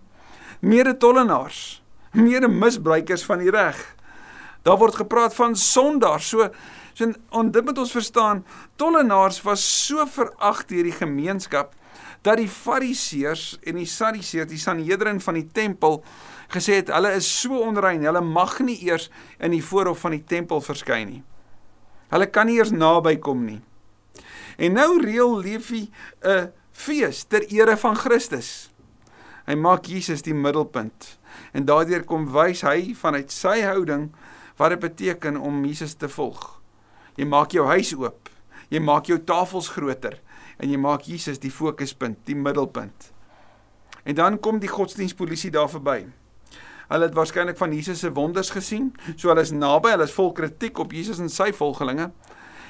Mede 0.61 0.97
tollenaars, 0.97 1.81
mede 2.11 2.47
misbruikers 2.47 3.25
van 3.25 3.39
die 3.39 3.49
reg. 3.49 3.95
Daar 4.61 4.77
word 4.77 4.95
gepraat 4.95 5.35
van 5.35 5.55
sondaars. 5.55 6.29
So 6.29 6.49
So 6.95 7.11
en 7.11 7.51
dit 7.51 7.65
moet 7.65 7.79
ons 7.81 7.91
verstaan, 7.91 8.45
tollenaars 8.79 9.41
was 9.43 9.63
so 9.87 10.05
verag 10.07 10.63
deur 10.69 10.87
die 10.87 10.95
gemeenskap 10.95 11.73
dat 12.23 12.39
die 12.39 12.49
fariseërs 12.49 13.57
en 13.67 13.79
die 13.81 13.89
sadiseërs, 13.89 14.49
die 14.49 14.61
Sanhedrin 14.61 15.19
van 15.21 15.37
die 15.37 15.47
tempel 15.51 15.99
gesê 16.53 16.79
het 16.79 16.91
hulle 16.95 17.11
is 17.17 17.27
so 17.27 17.59
onrein, 17.65 18.05
hulle 18.07 18.23
mag 18.23 18.57
nie 18.63 18.77
eers 18.87 19.09
in 19.43 19.51
die 19.51 19.63
voorhof 19.63 20.05
van 20.05 20.15
die 20.15 20.23
tempel 20.23 20.63
verskyn 20.63 21.09
nie. 21.11 21.23
Hulle 22.13 22.29
kan 22.31 22.47
nie 22.47 22.59
eers 22.61 22.71
naby 22.71 23.17
kom 23.19 23.43
nie. 23.43 23.59
En 24.55 24.77
nou 24.79 25.01
reël 25.03 25.35
Levi 25.43 25.89
'n 26.23 26.51
fees 26.71 27.23
ter 27.27 27.43
ere 27.51 27.75
van 27.77 27.95
Christus. 27.95 28.71
Hy 29.45 29.55
maak 29.55 29.85
Jesus 29.85 30.21
die 30.21 30.33
middelpunt 30.33 31.19
en 31.53 31.65
daardeur 31.65 32.03
kom 32.03 32.31
wys 32.31 32.61
hy 32.61 32.95
vanuit 32.95 33.31
sy 33.31 33.61
houding 33.61 34.13
wat 34.57 34.69
dit 34.69 34.79
beteken 34.79 35.37
om 35.37 35.65
Jesus 35.65 35.93
te 35.93 36.09
volg. 36.09 36.54
Jy 37.15 37.27
maak 37.29 37.55
jou 37.55 37.65
huis 37.69 37.93
oop. 37.95 38.29
Jy 38.69 38.81
maak 38.83 39.09
jou 39.09 39.19
tafels 39.21 39.69
groter 39.75 40.19
en 40.55 40.71
jy 40.71 40.77
maak 40.79 41.03
Jesus 41.09 41.41
die 41.43 41.51
fokuspunt, 41.51 42.21
die 42.27 42.35
middelpunt. 42.35 43.09
En 44.07 44.15
dan 44.15 44.37
kom 44.39 44.61
die 44.63 44.71
godsdienstpolisie 44.71 45.51
daar 45.51 45.67
verby. 45.67 46.05
Hulle 46.87 47.09
het 47.09 47.17
waarskynlik 47.17 47.57
van 47.57 47.73
Jesus 47.73 47.99
se 47.99 48.11
wonders 48.13 48.53
gesien, 48.53 48.91
so 49.15 49.31
hulle 49.31 49.43
is 49.43 49.51
naby, 49.51 49.91
hulle 49.95 50.05
is 50.05 50.15
vol 50.15 50.31
kritiek 50.37 50.79
op 50.79 50.93
Jesus 50.93 51.19
en 51.19 51.31
sy 51.33 51.49
volgelinge. 51.57 52.11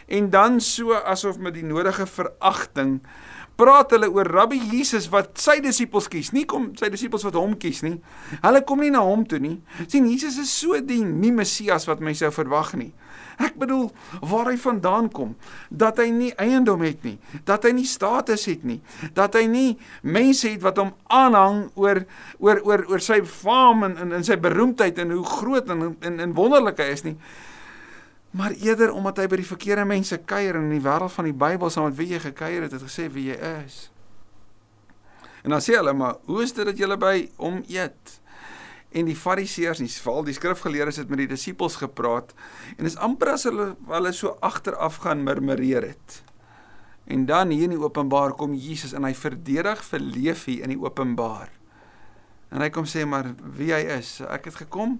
En 0.07 0.29
dan 0.33 0.61
so 0.63 0.95
asof 0.95 1.37
met 1.41 1.57
die 1.57 1.65
nodige 1.65 2.05
veragting 2.07 2.99
praat 3.55 3.93
hulle 3.95 4.09
oor 4.11 4.27
Rabbi 4.27 4.57
Jesus 4.71 5.07
wat 5.13 5.39
sy 5.39 5.57
disippels 5.63 6.09
kies, 6.11 6.33
nie 6.35 6.43
kom 6.49 6.73
sy 6.79 6.89
disippels 6.91 7.23
wat 7.27 7.37
hom 7.39 7.55
kies 7.59 7.81
nie. 7.85 7.97
Hulle 8.43 8.61
kom 8.67 8.83
nie 8.83 8.91
na 8.93 9.03
hom 9.05 9.23
toe 9.27 9.39
nie. 9.39 9.57
sien 9.87 10.07
Jesus 10.11 10.37
is 10.41 10.51
so 10.51 10.79
die 10.83 11.03
nie 11.05 11.31
Messias 11.31 11.87
wat 11.87 12.03
mense 12.03 12.25
sou 12.25 12.33
verwag 12.35 12.73
nie. 12.79 12.91
Ek 13.41 13.57
bedoel 13.59 13.89
waar 14.23 14.51
hy 14.51 14.55
vandaan 14.59 15.09
kom, 15.11 15.33
dat 15.69 15.99
hy 15.99 16.07
nie 16.13 16.31
eiendom 16.39 16.83
het 16.85 17.03
nie, 17.03 17.17
dat 17.47 17.67
hy 17.67 17.73
nie 17.75 17.87
status 17.89 18.45
het 18.47 18.63
nie, 18.63 18.79
dat 19.17 19.35
hy 19.35 19.45
nie 19.51 19.71
mense 20.01 20.47
het 20.47 20.63
wat 20.63 20.79
hom 20.79 20.93
aanhang 21.11 21.65
oor 21.75 22.05
oor 22.39 22.61
oor 22.63 22.85
oor 22.93 23.03
sy 23.03 23.19
faam 23.27 23.83
en 23.89 24.15
in 24.15 24.23
sy 24.23 24.37
beroemdheid 24.39 24.99
en 25.03 25.11
hoe 25.15 25.25
groot 25.25 25.69
en 25.69 25.91
en, 25.99 26.19
en 26.19 26.37
wonderlik 26.37 26.79
hy 26.79 26.89
is 26.93 27.05
nie 27.05 27.17
maar 28.35 28.51
eerder 28.51 28.91
omdat 28.91 29.21
hy 29.21 29.29
by 29.31 29.37
die 29.39 29.47
verkeerde 29.47 29.85
mense 29.87 30.17
kuier 30.27 30.57
in 30.59 30.67
die 30.73 30.83
wêreld 30.83 31.13
van 31.13 31.27
die 31.29 31.35
Bybel 31.35 31.71
saam 31.71 31.87
met 31.87 31.95
wie 31.95 32.09
jy 32.11 32.19
gekuier 32.19 32.65
het, 32.65 32.73
het 32.75 32.83
gesê 32.83 33.07
wie 33.13 33.29
jy 33.29 33.37
is. 33.63 33.77
En 35.45 35.55
dan 35.55 35.63
sê 35.63 35.77
hulle 35.77 35.93
maar, 35.95 36.17
hoe 36.27 36.41
is 36.43 36.51
dit 36.57 36.67
dat 36.67 36.79
julle 36.79 36.97
by 36.99 37.13
hom 37.39 37.61
eet? 37.71 38.17
En 38.95 39.09
die 39.09 39.17
Fariseërs, 39.17 39.81
nie 39.83 39.91
veral 39.91 40.23
die 40.27 40.35
skrifgeleerdes 40.37 41.01
het 41.01 41.09
met 41.11 41.25
die 41.25 41.31
disippels 41.33 41.75
gepraat 41.81 42.31
en 42.77 42.87
is 42.87 42.95
amper 42.95 43.33
as 43.33 43.43
hulle 43.49 43.73
hulle 43.91 44.13
so 44.15 44.37
agteraf 44.45 45.01
gaan 45.03 45.25
murmureer 45.25 45.89
het. 45.91 46.21
En 47.05 47.27
dan 47.29 47.51
hier 47.53 47.67
in 47.67 47.75
die 47.75 47.81
openbaar 47.81 48.33
kom 48.39 48.55
Jesus 48.55 48.95
en 48.95 49.05
hy 49.05 49.13
verdedig 49.17 49.83
vir 49.91 50.01
Levi 50.01 50.57
in 50.63 50.73
die 50.73 50.79
openbaar. 50.79 51.51
En 52.55 52.63
hy 52.63 52.71
kom 52.73 52.87
sê 52.87 53.03
maar 53.05 53.33
wie 53.57 53.73
hy 53.75 53.83
is. 53.97 54.17
Ek 54.25 54.47
het 54.49 54.63
gekom 54.63 54.97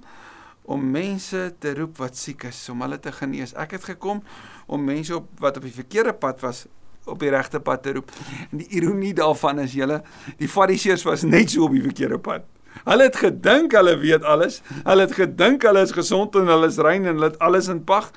om 0.66 0.82
mense 0.92 1.48
te 1.62 1.74
roep 1.78 2.00
wat 2.02 2.18
siek 2.18 2.48
is, 2.50 2.60
om 2.74 2.82
hulle 2.82 2.98
te 3.00 3.14
genees. 3.14 3.54
Ek 3.58 3.78
het 3.78 3.86
gekom 3.86 4.24
om 4.66 4.86
mense 4.86 5.16
op 5.16 5.30
wat 5.40 5.62
op 5.62 5.66
die 5.66 5.74
verkeerde 5.74 6.14
pad 6.18 6.42
was 6.44 6.66
op 7.06 7.22
die 7.22 7.30
regte 7.30 7.62
pad 7.62 7.84
te 7.86 7.94
roep. 7.94 8.12
En 8.50 8.64
die 8.64 8.70
ironie 8.80 9.14
daarvan 9.18 9.62
is 9.64 9.76
julle, 9.78 10.02
die 10.42 10.50
Fariseërs 10.50 11.06
was 11.06 11.26
net 11.28 11.54
so 11.54 11.68
op 11.68 11.76
die 11.78 11.86
verkeerde 11.86 12.18
pad. 12.20 12.48
Hulle 12.84 13.08
het 13.08 13.16
gedink 13.16 13.74
hulle 13.74 13.98
weet 13.98 14.24
alles. 14.24 14.62
Hulle 14.84 15.08
het 15.08 15.16
gedink 15.16 15.64
hulle 15.64 15.82
is 15.82 15.94
gesond 15.96 16.36
en 16.36 16.50
hulle 16.52 16.68
is 16.68 16.78
rein 16.78 17.06
en 17.06 17.16
hulle 17.16 17.32
het 17.32 17.40
alles 17.40 17.68
in 17.72 17.84
pag. 17.84 18.12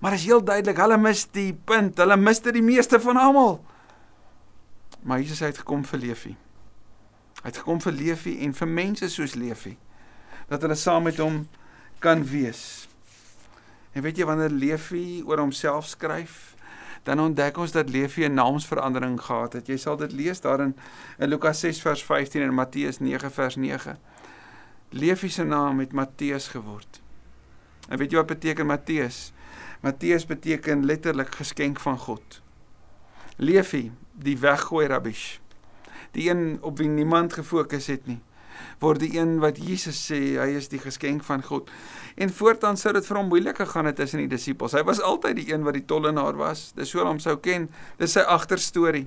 Maar 0.00 0.16
is 0.16 0.24
heel 0.24 0.44
duidelik, 0.44 0.78
hulle 0.80 0.96
mis 0.98 1.26
die 1.34 1.52
punt. 1.64 1.98
Hulle 2.00 2.16
mis 2.16 2.40
dit 2.40 2.56
die 2.56 2.64
meeste 2.64 3.00
van 3.00 3.20
almal. 3.20 3.58
Maar 5.02 5.20
Jesus 5.20 5.40
het 5.44 5.58
gekom 5.58 5.84
vir 5.84 5.98
Leefie. 5.98 6.36
Hy 7.40 7.48
het 7.48 7.60
gekom 7.62 7.80
vir 7.80 7.92
Leefie 7.96 8.38
en 8.44 8.52
vir 8.56 8.68
mense 8.68 9.08
soos 9.08 9.36
Leefie 9.38 9.76
dat 10.50 10.64
hulle 10.66 10.74
saam 10.74 11.06
met 11.06 11.20
hom 11.22 11.44
kan 12.02 12.24
wees. 12.26 12.88
En 13.94 14.02
weet 14.02 14.18
jy 14.18 14.26
wanneer 14.26 14.50
Levi 14.50 15.22
oor 15.26 15.38
homself 15.38 15.86
skryf, 15.92 16.56
dan 17.02 17.20
ontdek 17.20 17.56
ons 17.56 17.72
dat 17.72 17.90
Levi 17.90 18.24
'n 18.24 18.34
naamsverandering 18.34 19.20
gehad 19.20 19.52
het. 19.52 19.66
Jy 19.66 19.76
sal 19.76 19.96
dit 19.96 20.12
lees 20.12 20.40
daarin 20.40 20.76
in 21.18 21.28
Lukas 21.28 21.60
6 21.60 21.80
vers 21.80 22.04
15 22.04 22.42
en 22.42 22.54
Matteus 22.54 22.98
9 22.98 23.30
vers 23.30 23.56
9. 23.56 23.98
Levi 24.88 25.28
se 25.28 25.44
naam 25.44 25.78
het 25.78 25.92
Matteus 25.92 26.48
geword. 26.48 27.00
En 27.88 27.98
weet 27.98 28.10
jy 28.10 28.16
wat 28.16 28.26
beteken 28.26 28.66
Matteus? 28.66 29.32
Matteus 29.80 30.26
beteken 30.26 30.84
letterlik 30.84 31.34
geskenk 31.34 31.80
van 31.80 31.98
God. 31.98 32.42
Leefie, 33.36 33.92
die 34.12 34.38
weggooi 34.38 34.86
rubbish. 34.86 35.38
Die 36.10 36.30
een 36.30 36.58
op 36.60 36.78
wie 36.78 36.88
niemand 36.88 37.32
gefokus 37.32 37.86
het 37.86 38.06
nie 38.06 38.20
word 38.80 39.00
die 39.00 39.18
een 39.18 39.38
wat 39.40 39.58
Jesus 39.58 39.98
sê 40.10 40.38
hy 40.40 40.48
is 40.56 40.68
die 40.68 40.80
geskenk 40.82 41.24
van 41.24 41.42
God. 41.42 41.70
En 42.16 42.32
voortaan 42.32 42.76
sou 42.76 42.92
dit 42.92 43.06
vir 43.06 43.16
hom 43.16 43.28
moeilik 43.28 43.56
gegaan 43.56 43.86
het 43.90 43.96
tussen 43.96 44.18
die 44.18 44.28
disippels. 44.28 44.72
Hy 44.72 44.82
was 44.88 45.00
altyd 45.00 45.36
die 45.36 45.52
een 45.52 45.64
wat 45.64 45.78
die 45.78 45.84
tollenaar 45.84 46.36
was. 46.36 46.72
Dis 46.76 46.90
so 46.90 47.04
hom 47.04 47.18
sou 47.18 47.36
ken. 47.40 47.68
Dis 47.98 48.16
sy 48.16 48.20
agterstorie. 48.20 49.06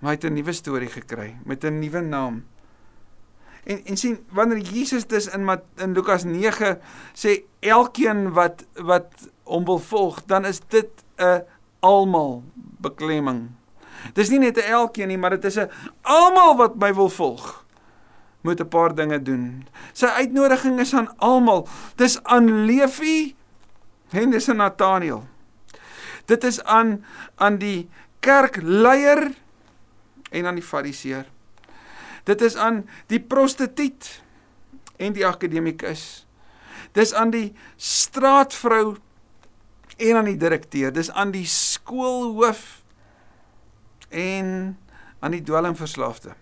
Maar 0.00 0.14
hy 0.14 0.16
het 0.16 0.24
'n 0.24 0.34
nuwe 0.34 0.52
storie 0.52 0.88
gekry 0.88 1.36
met 1.44 1.64
'n 1.64 1.78
nuwe 1.78 2.00
naam. 2.00 2.44
En 3.64 3.84
en 3.84 3.96
sien 3.96 4.18
wanneer 4.32 4.58
Jesus 4.58 5.06
dis 5.06 5.28
in 5.28 5.60
in 5.76 5.92
Lukas 5.92 6.24
9 6.24 6.78
sê 7.12 7.44
elkeen 7.60 8.32
wat 8.32 8.64
wat 8.74 9.28
hom 9.44 9.64
wil 9.64 9.78
volg, 9.78 10.22
dan 10.26 10.44
is 10.44 10.60
dit 10.68 10.90
'n 11.16 11.44
almal 11.80 12.42
beklemming. 12.54 13.50
Dis 14.12 14.28
nie 14.28 14.38
net 14.38 14.56
'n 14.56 14.70
elkeen 14.70 15.08
nie, 15.08 15.18
maar 15.18 15.30
dit 15.30 15.44
is 15.44 15.56
'n 15.58 15.70
almal 16.02 16.56
wat 16.56 16.76
my 16.76 16.94
wil 16.94 17.08
volg 17.08 17.64
moet 18.40 18.60
'n 18.60 18.68
paar 18.68 18.94
dinge 18.94 19.22
doen. 19.22 19.68
Sy 19.92 20.06
uitnodiging 20.06 20.80
is 20.80 20.94
aan 20.94 21.18
almal. 21.18 21.68
Dis 21.96 22.22
aan 22.22 22.64
Levi 22.64 23.36
en 24.10 24.30
dis 24.30 24.48
aan 24.48 24.56
Nathaniel. 24.56 25.28
Dit 26.24 26.44
is 26.44 26.62
aan 26.62 27.04
aan 27.34 27.58
die 27.58 27.88
kerkleier 28.20 29.32
en 30.30 30.46
aan 30.46 30.54
die 30.54 30.64
fariseer. 30.64 31.26
Dit 32.24 32.40
is 32.40 32.56
aan 32.56 32.88
die 33.06 33.20
prostituut 33.20 34.22
en 34.96 35.12
die 35.12 35.26
akademikus. 35.26 36.26
Dis 36.92 37.14
aan 37.14 37.30
die 37.30 37.54
straatvrou 37.76 38.96
en 39.96 40.16
aan 40.16 40.24
die 40.24 40.36
direkteur. 40.36 40.92
Dis 40.92 41.10
aan 41.10 41.30
die 41.30 41.46
skoolhoof 41.46 42.82
en 44.08 44.78
aan 45.20 45.30
die 45.30 45.42
dwelmverslaafde. 45.42 46.34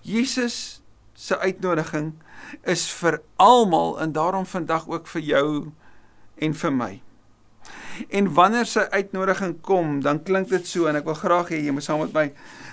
Jesus 0.00 0.77
se 1.18 1.38
uitnodiging 1.42 2.12
is 2.62 2.86
vir 3.00 3.18
almal 3.42 3.96
en 4.00 4.12
daarom 4.14 4.46
vandag 4.46 4.86
ook 4.88 5.08
vir 5.10 5.22
jou 5.22 5.48
en 6.38 6.54
vir 6.54 6.72
my. 6.72 6.92
En 8.14 8.30
wanneer 8.34 8.68
sy 8.70 8.84
uitnodiging 8.94 9.56
kom, 9.66 9.98
dan 10.02 10.22
klink 10.22 10.52
dit 10.52 10.66
so 10.66 10.86
en 10.86 10.96
ek 11.00 11.08
wil 11.08 11.18
graag 11.18 11.50
hê 11.50 11.58
jy 11.64 11.74
moet 11.74 11.86
saam 11.86 12.04
met 12.04 12.14
my 12.14 12.26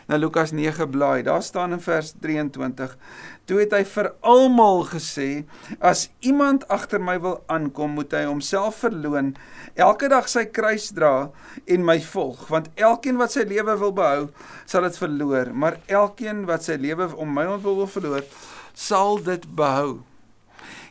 na 0.07 0.17
Lukas 0.17 0.51
9 0.51 0.87
blaai. 0.89 1.23
Daar 1.23 1.43
staan 1.43 1.71
in 1.71 1.81
vers 1.81 2.13
23: 2.21 2.97
Toe 3.45 3.59
het 3.59 3.73
hy 3.73 3.83
vir 3.89 4.11
almal 4.21 4.85
gesê: 4.89 5.45
As 5.79 6.09
iemand 6.19 6.67
agter 6.73 7.01
my 7.01 7.17
wil 7.21 7.41
aankom, 7.51 7.97
moet 7.97 8.13
hy 8.13 8.25
homself 8.29 8.83
verloon, 8.85 9.33
elke 9.75 10.09
dag 10.11 10.29
sy 10.31 10.45
kruis 10.45 10.91
dra 10.95 11.29
en 11.65 11.85
my 11.85 11.99
volg, 12.13 12.47
want 12.53 12.71
elkeen 12.75 13.21
wat 13.21 13.35
sy 13.35 13.45
lewe 13.49 13.77
wil 13.81 13.93
behou, 13.95 14.27
sal 14.69 14.87
dit 14.87 14.97
verloor, 15.01 15.53
maar 15.53 15.79
elkeen 15.91 16.45
wat 16.49 16.65
sy 16.67 16.77
lewe 16.81 17.11
om 17.15 17.31
my 17.33 17.47
ontwil 17.57 17.81
wil 17.83 17.89
verloor, 17.89 18.27
sal 18.73 19.21
dit 19.23 19.45
behou. 19.55 20.03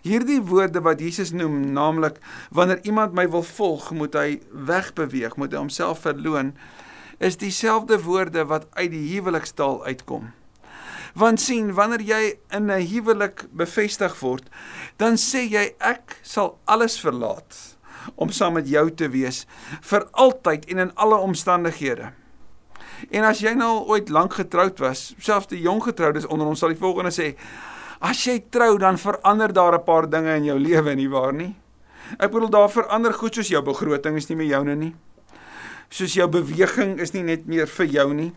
Hierdie 0.04 0.42
woorde 0.44 0.82
wat 0.84 1.00
Jesus 1.00 1.30
noem, 1.32 1.62
naamlik 1.72 2.18
wanneer 2.52 2.82
iemand 2.84 3.14
my 3.16 3.24
wil 3.32 3.44
volg, 3.54 3.88
moet 3.96 4.16
hy 4.18 4.26
wegbeweeg, 4.68 5.38
moet 5.40 5.54
hy 5.56 5.62
homself 5.62 6.02
verloon, 6.04 6.52
is 7.18 7.36
dieselfde 7.36 8.02
woorde 8.02 8.44
wat 8.44 8.66
uit 8.72 8.90
die 8.90 9.04
huwelikstaal 9.14 9.84
uitkom. 9.84 10.32
Want 11.14 11.40
sien, 11.40 11.70
wanneer 11.74 12.02
jy 12.02 12.22
in 12.50 12.70
'n 12.70 12.86
huwelik 12.90 13.46
bevestig 13.52 14.20
word, 14.20 14.48
dan 14.96 15.14
sê 15.14 15.46
jy 15.46 15.74
ek 15.78 16.18
sal 16.22 16.58
alles 16.64 16.98
verlaat 17.00 17.76
om 18.14 18.30
saam 18.30 18.52
met 18.52 18.68
jou 18.68 18.90
te 18.90 19.08
wees 19.08 19.46
vir 19.80 20.08
altyd 20.12 20.66
en 20.66 20.78
in 20.78 20.94
alle 20.94 21.16
omstandighede. 21.16 22.12
En 23.10 23.24
as 23.24 23.40
jy 23.40 23.54
nou 23.54 23.86
ooit 23.86 24.08
lank 24.08 24.34
getroud 24.34 24.78
was, 24.78 25.14
selfs 25.18 25.46
die 25.46 25.60
jong 25.60 25.82
getroudes 25.82 26.26
onder 26.26 26.46
ons 26.46 26.58
sal 26.58 26.68
die 26.68 26.78
volgende 26.78 27.10
sê: 27.10 27.36
As 28.00 28.24
jy 28.24 28.44
trou, 28.50 28.78
dan 28.78 28.98
verander 28.98 29.52
daar 29.52 29.74
'n 29.74 29.84
paar 29.84 30.10
dinge 30.10 30.36
in 30.36 30.44
jou 30.44 30.58
lewe 30.58 30.94
nie 30.94 31.08
waar 31.08 31.32
nie? 31.32 31.56
Ek 32.18 32.30
bedoel 32.30 32.50
daar 32.50 32.70
verander 32.70 33.12
goed 33.12 33.34
soos 33.34 33.48
jou 33.48 33.62
begroting 33.62 34.16
is 34.16 34.28
nie 34.28 34.36
meer 34.36 34.46
joune 34.46 34.76
nie 34.76 34.94
soos 35.94 36.16
jou 36.16 36.26
beweging 36.30 36.98
is 37.02 37.14
nie 37.14 37.22
net 37.26 37.46
meer 37.46 37.70
vir 37.70 37.86
jou 37.86 38.08
nie. 38.14 38.32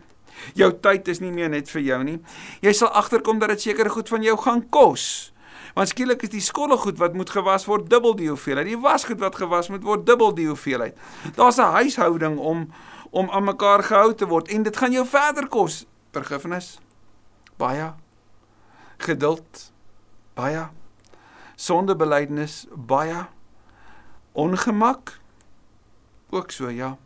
Jou 0.54 0.70
tyd 0.82 1.08
is 1.10 1.18
nie 1.22 1.32
meer 1.34 1.50
net 1.50 1.70
vir 1.72 1.82
jou 1.82 1.98
nie. 2.06 2.18
Jy 2.62 2.74
sal 2.78 2.92
agterkom 3.00 3.40
dat 3.42 3.50
dit 3.56 3.66
sekere 3.66 3.90
goed 3.90 4.10
van 4.12 4.22
jou 4.22 4.36
gaan 4.38 4.62
kos. 4.74 5.32
Want 5.74 5.90
skielik 5.90 6.22
is 6.26 6.32
die 6.32 6.42
skottelgoed 6.42 7.00
wat 7.02 7.16
moet 7.18 7.30
gewas 7.30 7.66
word 7.68 7.88
dubbel 7.90 8.14
die 8.18 8.30
hoeveelheid. 8.30 8.68
Die 8.70 8.78
wasgoed 8.78 9.20
wat 9.22 9.38
gewas 9.38 9.70
moet 9.72 9.84
word 9.86 10.06
dubbel 10.06 10.32
die 10.34 10.46
hoeveelheid. 10.50 10.94
Daar's 11.34 11.58
'n 11.58 11.74
huishouding 11.82 12.38
om 12.38 12.68
om 13.10 13.30
aan 13.30 13.44
mekaar 13.44 13.82
gehou 13.82 14.14
te 14.14 14.26
word 14.26 14.48
en 14.48 14.62
dit 14.62 14.76
gaan 14.76 14.92
jou 14.92 15.06
verder 15.06 15.48
kos. 15.48 15.86
Vergifnis. 16.12 16.78
Baie 17.56 17.94
geduld. 18.98 19.72
Baie 20.34 20.68
sondebelydenis. 21.56 22.66
Baie 22.74 23.26
ongemak. 24.32 25.20
Ook 26.30 26.50
so, 26.50 26.68
ja. 26.68 26.98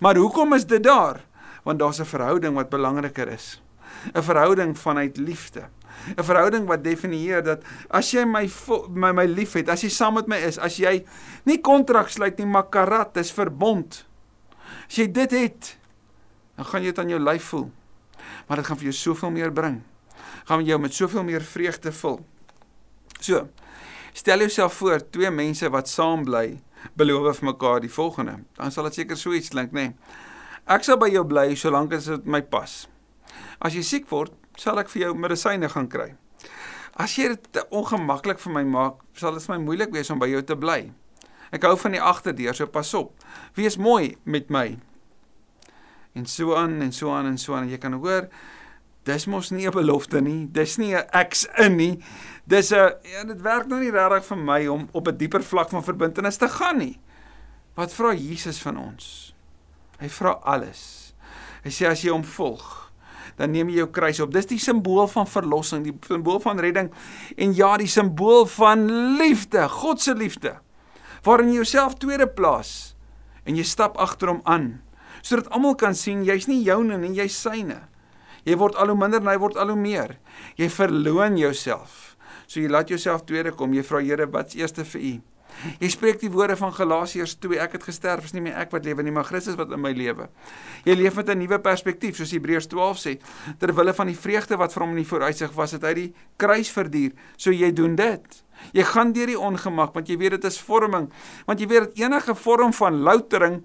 Maar 0.00 0.16
hoekom 0.16 0.54
is 0.54 0.66
dit 0.66 0.82
daar? 0.82 1.24
Want 1.62 1.78
daar's 1.78 2.00
'n 2.00 2.04
verhouding 2.04 2.54
wat 2.54 2.68
belangriker 2.68 3.28
is. 3.28 3.62
'n 4.14 4.22
Verhouding 4.22 4.78
vanuit 4.78 5.16
liefde. 5.16 5.68
'n 6.16 6.24
Verhouding 6.24 6.66
wat 6.66 6.84
definieer 6.84 7.42
dat 7.42 7.62
as 7.88 8.10
jy 8.10 8.24
my 8.24 8.50
my 8.88 9.12
my 9.12 9.26
liefhet, 9.26 9.68
as 9.68 9.82
jy 9.82 9.88
saam 9.88 10.14
met 10.14 10.26
my 10.26 10.36
is, 10.36 10.58
as 10.58 10.76
jy 10.76 11.04
nie 11.44 11.60
kontrak 11.60 12.08
sluit 12.08 12.38
nie, 12.38 12.46
maar 12.46 12.68
karat 12.68 13.16
is 13.16 13.32
verbond. 13.32 14.06
As 14.86 14.96
jy 14.96 15.10
dit 15.12 15.30
het, 15.30 15.76
dan 16.56 16.64
gaan 16.64 16.82
jy 16.82 16.92
dit 16.94 16.98
aan 16.98 17.08
jou 17.08 17.20
lyf 17.20 17.44
voel. 17.44 17.70
Maar 18.46 18.56
dit 18.56 18.66
gaan 18.66 18.78
vir 18.78 18.90
jou 18.90 18.96
soveel 18.96 19.30
meer 19.30 19.52
bring. 19.52 19.82
Gaan 20.46 20.64
jou 20.64 20.78
met 20.78 20.94
soveel 20.94 21.24
meer 21.24 21.42
vreugde 21.42 21.92
vul. 21.92 22.20
So, 23.20 23.48
stel 24.12 24.38
jouself 24.38 24.74
voor 24.74 25.10
twee 25.10 25.30
mense 25.30 25.68
wat 25.70 25.88
saam 25.88 26.24
bly 26.24 26.60
beloof 26.94 27.40
vir 27.40 27.48
mekaar 27.50 27.80
die 27.80 27.92
volgende. 27.92 28.38
Dan 28.56 28.70
sal 28.70 28.88
dit 28.88 29.00
seker 29.00 29.18
so 29.18 29.34
iets 29.34 29.50
klink, 29.52 29.72
nê. 29.72 29.88
Nee. 29.90 30.22
Ek 30.66 30.82
sal 30.82 30.98
by 30.98 31.06
jou 31.12 31.22
bly 31.28 31.54
solank 31.54 31.92
as 31.94 32.08
dit 32.10 32.24
my 32.26 32.40
pas. 32.42 32.72
As 33.62 33.74
jy 33.76 33.84
siek 33.86 34.08
word, 34.10 34.32
sal 34.58 34.80
ek 34.82 34.90
vir 34.90 35.06
jou 35.06 35.12
medisyne 35.14 35.68
gaan 35.70 35.86
kry. 35.90 36.14
As 36.98 37.14
jy 37.18 37.28
dit 37.34 37.60
ongemaklik 37.70 38.40
vir 38.42 38.54
my 38.54 38.64
maak, 38.66 39.02
sal 39.14 39.36
dit 39.36 39.44
vir 39.44 39.54
my 39.54 39.60
moeilik 39.62 39.92
wees 39.94 40.10
om 40.10 40.18
by 40.18 40.30
jou 40.30 40.42
te 40.42 40.56
bly. 40.58 40.80
Ek 41.54 41.62
hou 41.68 41.76
van 41.78 41.94
die 41.94 42.02
agterdeur, 42.02 42.56
so 42.56 42.66
pas 42.66 42.90
op. 42.98 43.12
Wees 43.54 43.78
mooi 43.78 44.16
met 44.24 44.50
my. 44.50 44.78
En 46.16 46.26
so 46.26 46.56
aan 46.58 46.80
en 46.82 46.90
so 46.92 47.12
aan 47.14 47.28
en 47.30 47.38
so 47.38 47.54
aan. 47.54 47.68
Jy 47.70 47.78
kan 47.78 47.94
hoor, 48.00 48.26
dis 49.06 49.26
mos 49.30 49.50
nie 49.50 49.66
'n 49.66 49.72
belofte 49.72 50.20
nie. 50.20 50.48
Dis 50.50 50.76
nie 50.76 50.94
'n 50.94 51.06
eks 51.12 51.46
in 51.58 51.76
nie. 51.76 52.02
Dis 52.44 52.72
'n 52.72 52.92
ja, 53.02 53.24
dit 53.24 53.40
werk 53.40 53.66
nou 53.66 53.80
nie 53.80 53.90
regtig 53.90 54.24
vir 54.24 54.36
my 54.36 54.66
om 54.66 54.88
op 54.92 55.08
'n 55.08 55.16
dieper 55.16 55.42
vlak 55.42 55.70
van 55.70 55.84
verbintenis 55.84 56.36
te 56.36 56.48
gaan 56.48 56.78
nie. 56.78 56.98
Wat 57.74 57.92
vra 57.92 58.14
Jesus 58.14 58.58
van 58.62 58.76
ons? 58.76 59.34
Hy 59.98 60.08
vra 60.08 60.30
alles. 60.42 61.14
Hy 61.62 61.70
sê 61.70 61.86
as 61.88 62.02
jy 62.02 62.10
hom 62.10 62.24
volg, 62.24 62.92
dan 63.36 63.50
neem 63.50 63.68
jy 63.68 63.76
jou 63.76 63.90
kruis 63.90 64.20
op. 64.20 64.32
Dis 64.32 64.46
die 64.46 64.58
simbool 64.58 65.08
van 65.08 65.26
verlossing, 65.26 65.84
die 65.84 65.98
simbool 66.06 66.40
van 66.40 66.58
redding 66.58 66.92
en 67.36 67.54
ja, 67.54 67.76
die 67.76 67.86
simbool 67.86 68.46
van 68.46 68.86
liefde, 69.18 69.68
God 69.68 70.00
se 70.00 70.14
liefde. 70.14 70.58
Waarin 71.22 71.48
jy 71.48 71.54
jouself 71.54 71.94
tweede 71.94 72.26
plaas 72.26 72.94
en 73.44 73.56
jy 73.56 73.62
stap 73.62 73.96
agter 73.98 74.28
hom 74.28 74.40
aan 74.44 74.82
sodat 75.26 75.48
almal 75.50 75.74
kan 75.74 75.94
sien 75.94 76.22
jy's 76.24 76.46
nie 76.46 76.62
joune 76.62 76.98
nie, 76.98 77.14
jy's 77.16 77.34
syne. 77.34 77.80
Jy 78.46 78.56
word 78.56 78.76
al 78.78 78.92
hoe 78.92 78.98
minder 78.98 79.20
en 79.20 79.30
hy 79.32 79.38
word 79.42 79.58
al 79.58 79.72
hoe 79.74 79.80
meer. 79.80 80.16
Jy 80.56 80.68
verloon 80.70 81.38
jouself. 81.40 82.16
So 82.46 82.60
jy 82.62 82.70
laat 82.70 82.92
jouself 82.92 83.26
tweede 83.26 83.52
kom. 83.52 83.74
Jy 83.74 83.82
vra 83.86 84.04
Here, 84.06 84.28
wat's 84.30 84.54
eerste 84.54 84.84
vir 84.86 85.02
u? 85.02 85.14
Jy 85.80 85.88
spreek 85.88 86.18
die 86.20 86.30
woorde 86.32 86.56
van 86.58 86.72
Galasiërs 86.74 87.36
2, 87.40 87.58
ek 87.64 87.78
het 87.78 87.86
gesterf, 87.88 88.26
is 88.28 88.34
nie 88.36 88.42
meer 88.44 88.58
ek 88.60 88.74
wat 88.74 88.84
lewe 88.84 89.04
nie, 89.04 89.12
maar 89.14 89.24
Christus 89.24 89.56
wat 89.58 89.72
in 89.72 89.80
my 89.80 89.92
lewe. 89.96 90.28
Jy 90.84 90.96
leef 90.98 91.16
met 91.16 91.30
'n 91.30 91.38
nuwe 91.38 91.58
perspektief, 91.58 92.16
soos 92.16 92.30
Hebreërs 92.30 92.68
12 92.68 92.98
sê, 92.98 93.18
ter 93.58 93.72
wille 93.72 93.94
van 93.94 94.06
die 94.06 94.16
vreugde 94.16 94.56
wat 94.56 94.72
vir 94.72 94.82
hom 94.82 94.90
in 94.90 95.02
die 95.02 95.08
vooruitsig 95.08 95.52
was, 95.54 95.72
het 95.72 95.82
hy 95.82 95.94
die 95.94 96.14
kruis 96.36 96.70
verduur. 96.70 97.12
So 97.36 97.50
jy 97.50 97.72
doen 97.72 97.96
dit. 97.96 98.44
Jy 98.72 98.82
gaan 98.82 99.12
deur 99.12 99.26
die 99.26 99.38
ongemak 99.38 99.94
want 99.94 100.08
jy 100.08 100.16
weet 100.16 100.30
dit 100.30 100.44
is 100.44 100.60
vorming, 100.60 101.10
want 101.46 101.60
jy 101.60 101.66
weet 101.66 101.80
dat 101.80 101.98
enige 101.98 102.34
vorm 102.34 102.72
van 102.72 103.02
loutering 103.02 103.64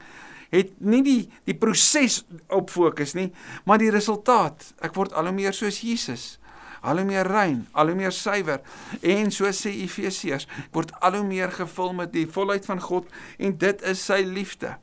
het 0.52 0.74
nie 0.80 1.02
die 1.06 1.22
die 1.48 1.56
proses 1.58 2.22
op 2.52 2.70
fokus 2.70 3.16
nie, 3.18 3.32
maar 3.66 3.82
die 3.82 3.92
resultaat. 3.94 4.74
Ek 4.84 4.96
word 4.96 5.16
al 5.16 5.30
hoe 5.32 5.36
meer 5.36 5.56
soos 5.56 5.82
Jesus. 5.84 6.38
Al 6.82 6.98
hoe 6.98 7.06
meer 7.06 7.28
rein, 7.30 7.68
al 7.78 7.92
hoe 7.92 7.98
meer 7.98 8.14
suiwer. 8.14 8.62
En 9.06 9.30
so 9.32 9.50
sê 9.54 9.74
Efesiërs, 9.84 10.48
word 10.74 10.94
al 11.00 11.20
hoe 11.20 11.28
meer 11.28 11.52
gevul 11.54 11.94
met 11.94 12.14
die 12.14 12.26
volheid 12.26 12.66
van 12.66 12.82
God 12.82 13.10
en 13.38 13.58
dit 13.62 13.84
is 13.86 14.06
sy 14.06 14.24
liefde. 14.26 14.76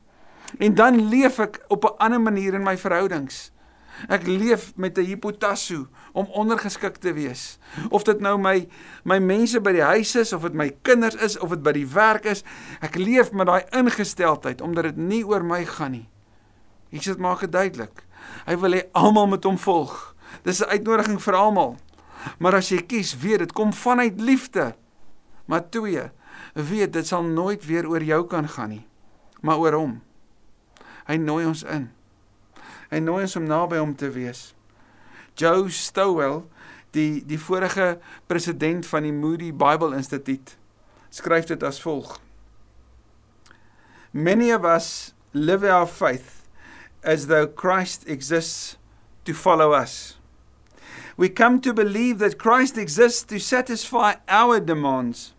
En 0.57 0.75
dan 0.75 0.97
leef 1.11 1.39
ek 1.39 1.59
op 1.67 1.85
'n 1.85 1.97
ander 1.99 2.21
manier 2.21 2.53
in 2.53 2.63
my 2.63 2.77
verhoudings. 2.77 3.51
Ek 4.07 4.27
leef 4.27 4.71
met 4.75 4.97
'n 4.97 5.05
hipotasso 5.05 5.87
om 6.13 6.25
ondergeskik 6.25 6.97
te 6.97 7.13
wees. 7.13 7.59
Of 7.89 8.03
dit 8.03 8.19
nou 8.19 8.37
my 8.37 8.67
my 9.03 9.19
mense 9.19 9.59
by 9.59 9.71
die 9.71 9.83
huis 9.83 10.15
is 10.15 10.33
of 10.33 10.41
dit 10.41 10.53
my 10.53 10.71
kinders 10.81 11.15
is 11.15 11.37
of 11.37 11.49
dit 11.49 11.63
by 11.63 11.71
die 11.71 11.87
werk 11.87 12.25
is, 12.25 12.43
ek 12.81 12.95
leef 12.95 13.31
met 13.31 13.47
daai 13.47 13.63
ingesteldheid 13.71 14.61
omdat 14.61 14.83
dit 14.83 14.97
nie 14.97 15.25
oor 15.25 15.43
my 15.43 15.65
gaan 15.65 15.91
nie. 15.91 16.09
Jesus 16.89 17.17
maak 17.17 17.39
dit 17.39 17.51
duidelik. 17.51 18.05
Hy 18.45 18.55
wil 18.57 18.71
hê 18.71 18.83
almal 18.93 19.27
moet 19.27 19.43
hom 19.43 19.57
volg. 19.57 20.15
Dis 20.43 20.61
'n 20.61 20.69
uitnodiging 20.69 21.21
vir 21.21 21.35
almal. 21.35 21.77
Maar 22.39 22.59
as 22.59 22.69
jy 22.69 22.81
kies, 22.81 23.17
weet 23.17 23.39
dit 23.39 23.51
kom 23.51 23.73
vanuit 23.73 24.19
liefde. 24.21 24.75
Maar 25.45 25.69
twee, 25.69 26.11
weet 26.53 26.93
dit 26.93 27.07
sal 27.07 27.23
nooit 27.23 27.65
weer 27.65 27.87
oor 27.89 28.03
jou 28.03 28.25
kan 28.27 28.47
gaan 28.47 28.69
nie, 28.69 28.87
maar 29.41 29.57
oor 29.57 29.73
hom. 29.73 30.01
Hy 31.07 31.17
nooi 31.17 31.45
ons 31.45 31.63
in. 31.63 31.89
Hy 32.89 33.01
nooi 33.03 33.23
ons 33.27 33.37
om 33.37 33.45
naby 33.45 33.77
hom 33.81 33.93
te 33.97 34.09
wees. 34.13 34.53
Joe 35.37 35.69
Stowell, 35.69 36.43
die 36.95 37.21
die 37.25 37.37
vorige 37.39 37.99
president 38.27 38.87
van 38.89 39.05
die 39.05 39.13
Moody 39.13 39.51
Bible 39.53 39.93
Instituut, 39.97 40.55
skryf 41.13 41.47
dit 41.51 41.63
as 41.63 41.81
volg: 41.81 42.17
Many 44.11 44.49
of 44.51 44.65
us 44.65 45.13
live 45.33 45.63
our 45.63 45.85
faith 45.85 46.47
as 47.03 47.27
though 47.27 47.47
Christ 47.47 48.07
exists 48.07 48.77
to 49.25 49.33
follow 49.33 49.73
us. 49.73 50.17
We 51.15 51.29
come 51.29 51.61
to 51.61 51.73
believe 51.73 52.19
that 52.19 52.39
Christ 52.39 52.77
exists 52.77 53.23
to 53.23 53.39
satisfy 53.39 54.15
our 54.27 54.59
demands. 54.59 55.33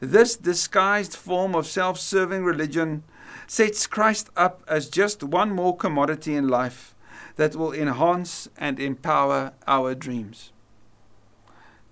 This 0.00 0.36
disguised 0.36 1.16
form 1.16 1.54
of 1.54 1.66
self 1.66 1.98
serving 1.98 2.44
religion 2.44 3.04
sets 3.48 3.86
Christ 3.86 4.28
up 4.36 4.62
as 4.68 4.88
just 4.88 5.22
one 5.22 5.50
more 5.50 5.74
commodity 5.74 6.34
in 6.34 6.48
life 6.48 6.94
that 7.36 7.56
will 7.56 7.72
enhance 7.72 8.48
and 8.58 8.78
empower 8.78 9.52
our 9.66 9.94
dreams. 9.94 10.52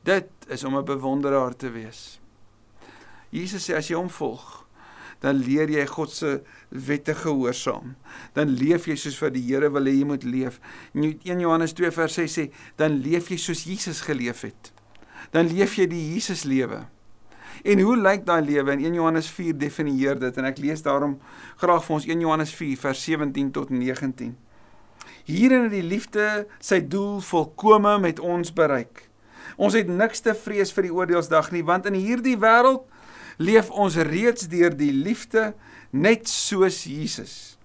Dit 0.05 0.29
is 0.49 0.65
om 0.65 0.77
'n 0.77 0.85
bewonderaar 0.85 1.57
te 1.57 1.71
wees. 1.71 2.21
Jesus 3.31 3.65
sê 3.69 3.75
as 3.75 3.89
jy 3.89 3.97
hom 3.97 4.11
volg, 4.11 4.67
dan 5.21 5.37
leer 5.37 5.71
jy 5.71 5.87
God 5.87 6.11
se 6.11 6.43
wette 6.69 7.15
gehoorsaam. 7.15 7.97
Dan 8.33 8.49
leef 8.49 8.87
jy 8.87 8.95
soos 8.95 9.19
wat 9.19 9.35
die 9.35 9.43
Here 9.43 9.71
wil 9.71 9.85
hê 9.85 9.99
jy 9.99 10.05
moet 10.05 10.25
leef. 10.25 10.61
1 10.93 11.41
Johannes 11.41 11.73
2 11.73 11.91
vers 11.91 12.15
6 12.15 12.39
sê, 12.39 12.53
dan 12.77 13.01
leef 13.01 13.29
jy 13.29 13.37
soos 13.37 13.65
Jesus 13.65 14.01
geleef 14.01 14.41
het. 14.41 14.73
Dan 15.31 15.49
leef 15.49 15.77
jy 15.77 15.87
die 15.87 16.15
Jesus 16.15 16.45
lewe. 16.45 16.87
En 17.65 17.81
hoe 17.81 17.97
lyk 17.97 18.27
daai 18.27 18.43
lewe? 18.45 18.73
In 18.73 18.85
1 18.85 18.95
Johannes 18.95 19.31
4 19.31 19.57
definieer 19.59 20.19
dit 20.19 20.37
en 20.37 20.49
ek 20.49 20.59
lees 20.59 20.83
daarom 20.83 21.17
graag 21.57 21.85
vir 21.85 21.97
ons 21.97 22.09
1 22.09 22.21
Johannes 22.21 22.55
4 22.55 22.77
vers 22.85 23.05
17 23.09 23.51
tot 23.57 23.71
19. 23.71 24.35
Hierin 25.27 25.67
het 25.67 25.75
die 25.75 25.87
liefde 25.87 26.47
sy 26.63 26.81
doel 26.87 27.21
volkome 27.25 27.97
met 28.03 28.21
ons 28.23 28.53
bereik. 28.55 29.09
Ons 29.57 29.75
het 29.79 29.89
niks 29.89 30.23
te 30.23 30.35
vrees 30.35 30.73
vir 30.75 30.89
die 30.89 30.95
oordeelsdag 30.95 31.51
nie, 31.55 31.65
want 31.67 31.87
in 31.87 31.97
hierdie 31.99 32.37
wêreld 32.39 32.87
leef 33.39 33.71
ons 33.71 33.99
reeds 34.09 34.49
deur 34.51 34.75
die 34.75 34.93
liefde 34.95 35.53
net 35.91 36.29
soos 36.31 36.85
Jesus. 36.89 37.57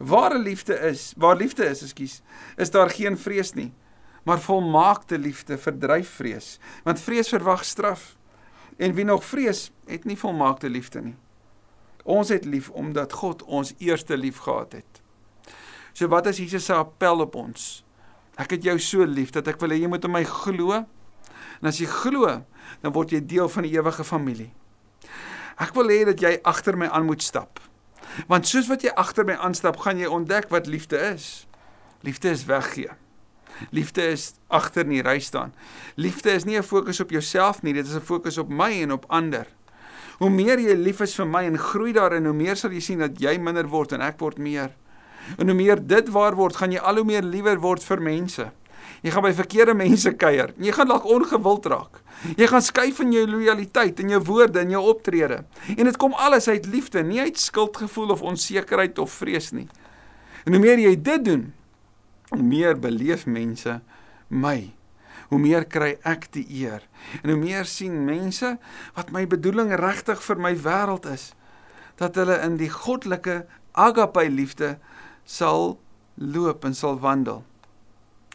Ware 0.00 0.38
liefde 0.40 0.76
is, 0.88 1.10
waar 1.20 1.36
liefde 1.36 1.66
is, 1.68 1.82
ekskuus, 1.84 2.20
is 2.56 2.72
daar 2.72 2.90
geen 2.92 3.18
vrees 3.20 3.52
nie. 3.54 3.70
Maar 4.24 4.40
volmaakte 4.40 5.18
liefde 5.18 5.58
verdryf 5.60 6.08
vrees, 6.20 6.58
want 6.84 7.00
vrees 7.00 7.28
verwag 7.32 7.64
straf. 7.64 8.14
En 8.80 8.94
wie 8.96 9.04
nog 9.04 9.24
vrees, 9.28 9.68
het 9.86 10.06
nie 10.08 10.16
volmaakte 10.16 10.70
liefde 10.72 11.02
nie. 11.04 11.16
Ons 12.08 12.30
het 12.32 12.46
lief 12.48 12.70
omdat 12.72 13.12
God 13.12 13.42
ons 13.44 13.74
eerste 13.78 14.16
lief 14.16 14.40
gehad 14.46 14.72
het. 14.72 15.02
So 15.92 16.08
wat 16.08 16.30
is 16.30 16.40
Jesus 16.40 16.64
se 16.64 16.74
appel 16.74 17.20
op 17.20 17.36
ons? 17.36 17.82
Ek 18.40 18.54
het 18.56 18.64
jou 18.64 18.78
so 18.80 19.04
lief 19.04 19.34
dat 19.36 19.50
ek 19.52 19.60
wil 19.60 19.74
hê 19.74 19.82
jy 19.82 19.90
moet 19.90 20.06
in 20.08 20.14
my 20.14 20.22
glo. 20.24 20.78
En 21.60 21.68
as 21.68 21.80
jy 21.82 21.88
glo, 21.92 22.38
dan 22.80 22.94
word 22.96 23.12
jy 23.12 23.20
deel 23.20 23.50
van 23.52 23.68
die 23.68 23.74
ewige 23.76 24.06
familie. 24.06 24.48
Ek 25.60 25.74
wil 25.76 25.92
hê 25.92 26.06
dat 26.08 26.24
jy 26.24 26.38
agter 26.48 26.78
my 26.80 26.88
aan 26.88 27.04
moet 27.04 27.20
stap. 27.20 27.60
Want 28.32 28.48
soos 28.48 28.70
wat 28.72 28.86
jy 28.86 28.94
agter 28.96 29.28
my 29.28 29.36
aanstap, 29.36 29.76
gaan 29.84 30.00
jy 30.00 30.08
ontdek 30.08 30.48
wat 30.54 30.70
liefde 30.70 30.96
is. 31.12 31.44
Liefde 32.06 32.32
is 32.32 32.46
weggee. 32.48 32.96
Liefde 33.70 34.02
is 34.12 34.32
agter 34.48 34.84
in 34.84 34.96
die 34.96 35.02
ry 35.02 35.18
staan. 35.20 35.54
Liefde 35.96 36.32
is 36.32 36.44
nie 36.44 36.56
'n 36.56 36.62
fokus 36.62 37.00
op 37.00 37.10
jouself 37.10 37.62
nie, 37.62 37.72
dit 37.72 37.86
is 37.86 37.94
'n 37.94 38.00
fokus 38.00 38.38
op 38.38 38.48
my 38.48 38.82
en 38.82 38.92
op 38.92 39.04
ander. 39.08 39.46
Hoe 40.18 40.30
meer 40.30 40.58
jy 40.58 40.74
lief 40.74 41.00
is 41.00 41.14
vir 41.14 41.26
my 41.26 41.44
en 41.44 41.58
groei 41.58 41.92
daarin, 41.92 42.24
hoe 42.24 42.34
meer 42.34 42.56
sal 42.56 42.70
jy 42.70 42.80
sien 42.80 42.98
dat 42.98 43.20
jy 43.20 43.38
minder 43.38 43.68
word 43.68 43.92
en 43.92 44.00
ek 44.00 44.18
word 44.20 44.38
meer. 44.38 44.70
En 45.38 45.48
hoe 45.48 45.56
meer 45.56 45.86
dit 45.86 46.08
waar 46.08 46.34
word, 46.36 46.56
gaan 46.56 46.72
jy 46.72 46.78
al 46.78 46.96
hoe 46.96 47.04
meer 47.04 47.22
liewer 47.22 47.60
word 47.60 47.84
vir 47.84 48.00
mense. 48.00 48.50
Jy 49.00 49.10
gaan 49.14 49.24
by 49.24 49.32
verkeerde 49.32 49.74
mense 49.74 50.12
kuier. 50.20 50.52
Jy 50.60 50.72
gaan 50.76 50.90
dalk 50.90 51.06
ongewild 51.08 51.68
raak. 51.72 52.00
Jy 52.36 52.48
gaan 52.50 52.64
skuif 52.64 53.00
in 53.00 53.14
jou 53.14 53.24
lojaliteit 53.30 54.00
en 54.02 54.12
jou 54.12 54.20
woorde 54.28 54.60
en 54.60 54.74
jou 54.74 54.82
optrede. 54.92 55.44
En 55.76 55.88
dit 55.88 55.96
kom 55.96 56.12
alles 56.20 56.48
uit 56.48 56.66
liefde, 56.68 57.02
nie 57.02 57.20
uit 57.20 57.40
skuldgevoel 57.40 58.12
of 58.16 58.22
onsekerheid 58.22 58.98
of 59.00 59.14
vrees 59.22 59.50
nie. 59.56 59.68
En 60.44 60.52
hoe 60.56 60.60
meer 60.60 60.80
jy 60.80 60.92
dit 61.00 61.24
doen, 61.24 61.48
hoe 62.30 62.42
meer 62.42 62.78
beleef 62.78 63.26
mense 63.26 63.80
my. 64.28 64.72
Hoe 65.30 65.38
meer 65.38 65.66
kry 65.70 65.92
ek 66.06 66.30
die 66.34 66.46
eer. 66.62 66.82
En 67.22 67.30
hoe 67.34 67.38
meer 67.38 67.68
sien 67.68 68.02
mense 68.06 68.56
wat 68.96 69.12
my 69.14 69.26
bedoeling 69.30 69.70
regtig 69.78 70.22
vir 70.24 70.42
my 70.42 70.54
wêreld 70.58 71.06
is, 71.10 71.32
dat 72.00 72.16
hulle 72.18 72.40
in 72.42 72.56
die 72.58 72.70
goddelike 72.72 73.44
agape 73.78 74.26
liefde 74.30 74.76
sal 75.24 75.76
loop 76.14 76.64
en 76.64 76.74
sal 76.74 76.98
wandel. 77.02 77.44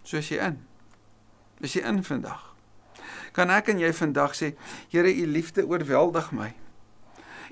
Soos 0.05 0.29
jy 0.31 0.39
in. 0.51 0.59
Is 1.65 1.75
jy 1.75 1.83
in 1.87 2.03
vandag? 2.05 2.55
kan 3.35 3.51
ek 3.51 3.73
en 3.73 3.81
jy 3.83 3.91
vandag 3.95 4.35
sê, 4.37 4.53
Here, 4.93 5.11
u 5.11 5.25
liefde 5.27 5.65
oorweldig 5.67 6.31
my. 6.35 6.53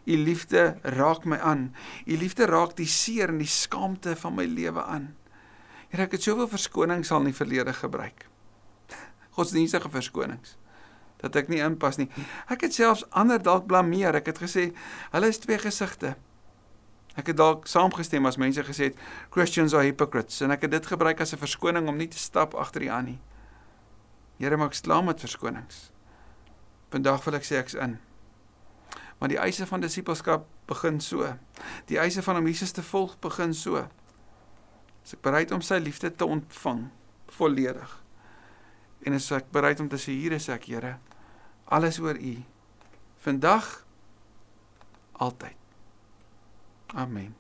U 0.04 0.16
liefde 0.20 0.78
raak 0.96 1.28
my 1.28 1.40
aan. 1.44 1.70
U 2.08 2.18
liefde 2.20 2.48
raak 2.48 2.78
die 2.80 2.88
seer 2.88 3.32
en 3.32 3.42
die 3.44 3.52
skaamte 3.52 4.16
van 4.20 4.36
my 4.40 4.48
lewe 4.48 4.84
aan. 4.84 5.12
Here, 5.94 6.08
ek 6.08 6.18
het 6.18 6.26
soveel 6.26 6.50
verskonings 6.50 7.12
al 7.14 7.22
in 7.22 7.30
die 7.30 7.38
verlede 7.38 7.74
gebruik. 7.78 8.26
Godsdienstige 9.38 9.90
verskonings 9.94 10.58
dat 11.24 11.38
ek 11.40 11.48
nie 11.48 11.62
inpas 11.64 11.96
nie. 12.00 12.10
Ek 12.52 12.66
het 12.66 12.76
selfs 12.76 13.06
ander 13.16 13.40
dalk 13.40 13.68
blameer. 13.70 14.18
Ek 14.20 14.28
het 14.28 14.42
gesê 14.44 14.72
hulle 15.14 15.30
is 15.32 15.40
twee 15.40 15.56
gesigte. 15.62 16.18
Ek 17.16 17.30
het 17.30 17.38
dalk 17.40 17.70
saamgestem 17.70 18.26
as 18.28 18.40
mense 18.42 18.64
gesê 18.68 18.90
het 18.90 19.00
Christians 19.32 19.76
are 19.78 19.86
hypocrites 19.88 20.42
en 20.44 20.52
ek 20.52 20.66
het 20.68 20.74
dit 20.74 20.90
gebruik 20.92 21.22
as 21.22 21.34
'n 21.34 21.40
verskoning 21.40 21.88
om 21.88 21.98
nie 21.98 22.10
te 22.10 22.20
stap 22.20 22.56
agter 22.56 22.82
die 22.82 22.92
aan 22.92 23.06
nie. 23.06 23.20
Here 24.40 24.58
maak 24.58 24.74
slaam 24.74 25.06
met 25.06 25.20
verskonings. 25.20 25.92
Vandag 26.92 27.24
wil 27.24 27.36
ek 27.36 27.46
sê 27.46 27.56
ek's 27.56 27.74
in. 27.74 28.00
Want 29.20 29.32
die 29.32 29.40
eise 29.40 29.66
van 29.66 29.80
disippelskap 29.80 30.46
begin 30.68 31.00
so. 31.00 31.38
Die 31.86 31.98
eise 31.98 32.22
van 32.22 32.38
om 32.38 32.48
Jesus 32.48 32.72
te 32.72 32.84
volg 32.84 33.20
begin 33.20 33.54
so. 33.54 33.88
As 35.04 35.16
ek 35.16 35.24
bereid 35.26 35.52
om 35.52 35.62
sy 35.64 35.80
liefde 35.84 36.12
te 36.16 36.26
ontvang 36.26 36.88
volledig. 37.36 37.98
En 39.04 39.18
as 39.18 39.32
ek 39.36 39.52
bereid 39.56 39.82
om 39.84 39.90
te 39.92 40.00
sê 40.00 40.16
hier 40.16 40.36
is 40.38 40.48
ek, 40.52 40.70
Here, 40.72 40.98
alles 41.68 42.00
oor 42.00 42.16
U. 42.16 42.36
Vandag 43.24 43.68
altyd. 45.24 45.60
Amen. 46.94 47.34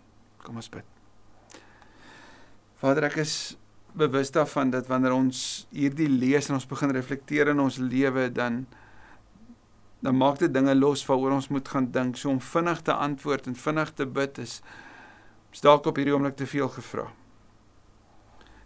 Kom 0.44 0.60
ons 0.60 0.72
bid. 0.72 0.88
Vader, 2.82 3.08
ek 3.08 3.22
is 3.24 3.56
bewus 3.94 4.32
daarvan 4.34 4.72
dat 4.74 4.90
wanneer 4.90 5.14
ons 5.16 5.68
hierdie 5.72 6.10
lees 6.10 6.50
en 6.50 6.58
ons 6.58 6.68
begin 6.68 6.92
reflekteer 6.96 7.52
in 7.54 7.62
ons 7.62 7.78
lewe 7.78 8.28
dan 8.34 8.64
dan 10.04 10.18
maak 10.20 10.42
dit 10.42 10.52
dinge 10.52 10.74
los 10.76 11.06
waaroor 11.08 11.38
ons 11.38 11.48
moet 11.48 11.70
gaan 11.70 11.86
dink. 11.96 12.18
So 12.20 12.34
om 12.34 12.42
vinnig 12.44 12.82
te 12.84 12.92
antwoord 12.92 13.48
en 13.48 13.56
vinnig 13.56 13.94
te 13.96 14.06
bid 14.06 14.42
is 14.44 14.60
dalk 15.64 15.88
op 15.88 15.96
hierdie 15.96 16.12
oomblik 16.12 16.36
te 16.36 16.50
veel 16.50 16.68
gevra. 16.68 17.06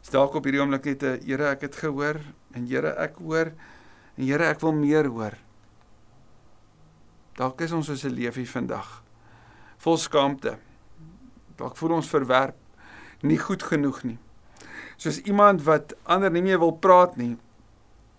Is 0.08 0.14
dalk 0.14 0.38
op 0.40 0.46
hierdie 0.48 0.62
oomblik 0.64 0.86
net 0.88 1.04
'n 1.04 1.20
Here, 1.28 1.50
ek 1.52 1.62
het 1.68 1.76
gehoor 1.76 2.22
en 2.56 2.66
Here, 2.66 2.96
ek 2.96 3.20
hoor 3.20 3.52
en 4.16 4.24
Here, 4.24 4.46
ek 4.46 4.62
wil 4.62 4.72
meer 4.72 5.06
hoor. 5.06 5.36
Dalk 7.36 7.62
is 7.62 7.72
ons 7.72 7.86
soos 7.86 8.06
'n 8.06 8.16
leefie 8.16 8.48
vandag 8.48 9.04
vol 9.78 9.98
skaamte. 9.98 10.58
Dalk 11.58 11.76
voel 11.76 11.92
ons 11.92 12.08
verwerp, 12.08 12.56
nie 13.22 13.38
goed 13.38 13.64
genoeg 13.64 14.04
nie 14.04 14.18
soos 14.98 15.20
iemand 15.22 15.64
wat 15.64 15.94
ander 16.04 16.32
nie 16.34 16.42
meer 16.42 16.60
wil 16.60 16.74
praat 16.74 17.18
nie. 17.18 17.36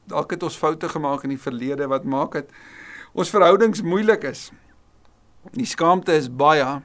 Dalk 0.09 0.33
het 0.33 0.45
ons 0.47 0.59
foute 0.59 0.89
gemaak 0.89 1.27
in 1.27 1.35
die 1.35 1.43
verlede 1.43 1.89
wat 1.91 2.07
maak 2.09 2.39
dit 2.39 2.53
ons 3.19 3.33
verhoudings 3.35 3.83
moeilik 3.83 4.25
is. 4.31 4.49
Die 5.57 5.67
skaamte 5.67 6.15
is 6.15 6.31
baie 6.31 6.79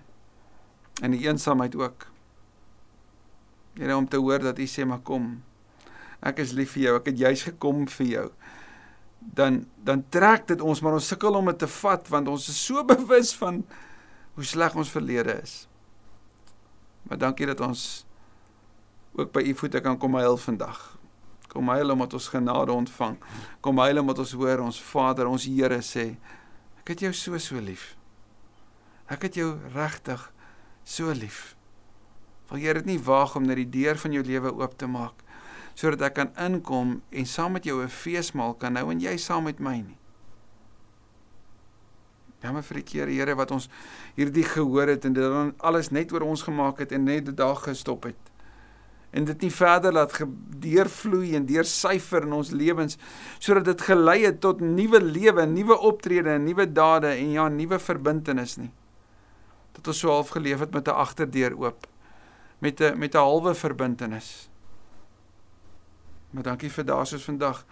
en 1.02 1.14
die 1.14 1.24
eensaamheid 1.28 1.76
ook. 1.78 2.08
Here 3.74 3.96
om 3.98 4.08
te 4.08 4.18
hoor 4.22 4.44
dat 4.44 4.60
U 4.60 4.68
sê 4.70 4.86
maar 4.86 5.02
kom. 5.02 5.42
Ek 6.24 6.40
is 6.44 6.54
lief 6.54 6.76
vir 6.76 6.84
jou. 6.88 6.96
Ek 7.00 7.10
het 7.12 7.20
juis 7.26 7.44
gekom 7.50 7.88
vir 7.98 8.08
jou. 8.08 8.28
Dan 9.20 9.64
dan 9.84 10.04
trek 10.14 10.48
dit 10.52 10.62
ons 10.62 10.82
maar 10.84 10.98
ons 11.00 11.08
sukkel 11.08 11.36
om 11.36 11.52
dit 11.52 11.60
te 11.60 11.70
vat 11.80 12.10
want 12.12 12.28
ons 12.32 12.50
is 12.52 12.60
so 12.60 12.84
bewus 12.94 13.34
van 13.40 13.64
hoe 14.36 14.46
sleg 14.46 14.76
ons 14.76 14.92
verlede 14.94 15.38
is. 15.42 15.64
Maar 17.04 17.20
dankie 17.28 17.48
dat 17.50 17.62
ons 17.62 18.06
ook 19.14 19.34
by 19.34 19.44
u 19.46 19.56
voete 19.56 19.82
kan 19.84 19.98
kom 19.98 20.16
huil 20.18 20.38
vandag. 20.38 20.80
Kom 21.54 21.70
huil 21.70 21.94
omdat 21.94 22.14
ons 22.18 22.28
genade 22.34 22.72
ontvang. 22.72 23.18
Kom 23.62 23.78
huil 23.78 24.00
omdat 24.02 24.24
ons 24.24 24.32
hoor 24.32 24.64
ons 24.66 24.80
Vader, 24.82 25.30
ons 25.30 25.46
Here 25.46 25.82
sê, 25.86 26.16
ek 26.82 26.96
het 26.96 27.04
jou 27.06 27.12
so 27.14 27.38
so 27.38 27.62
lief. 27.62 27.94
Ek 29.12 29.28
het 29.28 29.38
jou 29.38 29.52
regtig 29.76 30.24
so 30.84 31.14
lief. 31.14 31.54
Wil 32.50 32.60
jy 32.60 32.74
dit 32.74 32.86
nie 32.86 33.00
waag 33.00 33.36
om 33.36 33.46
net 33.48 33.56
die 33.56 33.70
deur 33.70 33.98
van 33.98 34.12
jou 34.12 34.24
lewe 34.24 34.54
oop 34.54 34.78
te 34.78 34.88
maak 34.88 35.24
sodat 35.74 36.04
ek 36.10 36.16
kan 36.20 36.32
inkom 36.38 37.00
en 37.10 37.26
saam 37.26 37.56
met 37.58 37.66
jou 37.66 37.82
'n 37.82 37.90
feesmaal 37.90 38.54
kan 38.54 38.76
hou 38.76 38.92
en 38.92 39.00
jy 39.00 39.18
saam 39.18 39.44
met 39.44 39.60
my 39.60 39.78
nie. 39.82 39.98
Jammer 42.44 42.64
vir 42.64 42.76
die 42.76 42.84
keer 42.84 43.08
Here 43.08 43.36
wat 43.36 43.52
ons 43.52 43.70
hierdie 44.16 44.44
gehoor 44.44 44.88
het 44.88 45.06
en 45.06 45.14
dit 45.14 45.24
dan 45.24 45.54
alles 45.60 45.92
net 45.92 46.12
oor 46.12 46.22
ons 46.22 46.42
gemaak 46.42 46.80
het 46.80 46.92
en 46.92 47.04
net 47.04 47.36
daar 47.38 47.56
gestop 47.56 48.04
het. 48.04 48.20
En 49.12 49.26
dit 49.26 49.42
nie 49.42 49.52
verder 49.52 49.94
laat 49.94 50.12
deurvloei 50.60 51.36
en 51.36 51.46
deursyfer 51.46 52.24
in 52.24 52.34
ons 52.34 52.52
lewens 52.52 52.98
sodat 53.40 53.66
dit 53.66 53.82
gelei 53.82 54.26
het 54.26 54.42
tot 54.42 54.60
nuwe 54.60 55.02
lewe, 55.02 55.46
nuwe 55.46 55.78
optrede, 55.78 56.38
nuwe 56.38 56.72
dade 56.72 57.08
en 57.08 57.32
ja, 57.32 57.48
nuwe 57.48 57.80
verbintenis 57.80 58.58
nie. 58.58 58.72
Dat 59.72 59.88
ons 59.88 60.00
so 60.00 60.10
half 60.10 60.30
geleef 60.30 60.60
het 60.60 60.74
met 60.74 60.88
'n 60.88 60.92
agterdeur 60.92 61.58
oop 61.58 61.93
met 62.64 62.80
'n 62.80 62.98
met 62.98 63.14
'n 63.14 63.18
halwe 63.18 63.54
verbintenis. 63.56 64.50
Maar 66.30 66.44
dankie 66.44 66.72
vir 66.72 66.86
daas 66.86 67.10
soos 67.10 67.24
vandag 67.24 67.66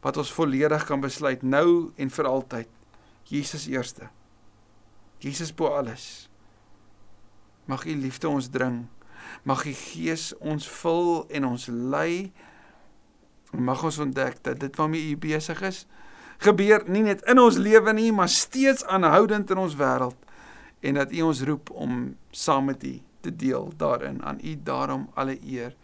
wat 0.00 0.16
ons 0.16 0.32
volledig 0.32 0.84
kan 0.84 1.00
besluit 1.00 1.42
nou 1.42 1.92
en 1.96 2.10
vir 2.10 2.26
altyd. 2.26 2.68
Jesus 3.22 3.66
eerste. 3.66 4.08
Jesus 5.18 5.54
bo 5.54 5.66
alles. 5.66 6.28
Mag 7.64 7.84
U 7.84 7.96
liefde 7.96 8.28
ons 8.28 8.48
dring. 8.48 8.86
Mag 9.42 9.64
U 9.64 9.72
Gees 9.72 10.36
ons 10.38 10.68
vul 10.68 11.26
en 11.28 11.44
ons 11.44 11.66
lei. 11.66 12.32
Mag 13.50 13.82
ons 13.82 13.98
ontdek 13.98 14.42
dat 14.42 14.60
dit 14.60 14.76
waarmee 14.76 15.10
U 15.10 15.16
besig 15.16 15.62
is, 15.62 15.86
gebeur 16.38 16.82
nie 16.86 17.02
net 17.02 17.22
in 17.22 17.38
ons 17.38 17.56
lewe 17.56 17.92
nie, 17.92 18.12
maar 18.12 18.28
steeds 18.28 18.84
aanhoudend 18.84 19.50
in 19.50 19.56
ons 19.56 19.76
wêreld 19.76 20.16
en 20.80 20.94
dat 20.94 21.12
U 21.12 21.20
ons 21.20 21.42
roep 21.42 21.70
om 21.70 22.16
saam 22.30 22.64
met 22.64 22.84
U 22.84 23.00
te 23.24 23.36
deel 23.36 23.72
daarin. 23.76 24.22
Aan 24.22 24.38
U 24.44 24.62
daarom 24.62 25.08
alle 25.14 25.38
eer 25.44 25.74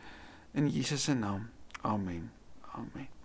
in 0.53 0.69
Jesus 0.69 1.03
se 1.03 1.15
naam. 1.15 1.49
Amen. 1.81 2.31
Amen. 2.73 3.20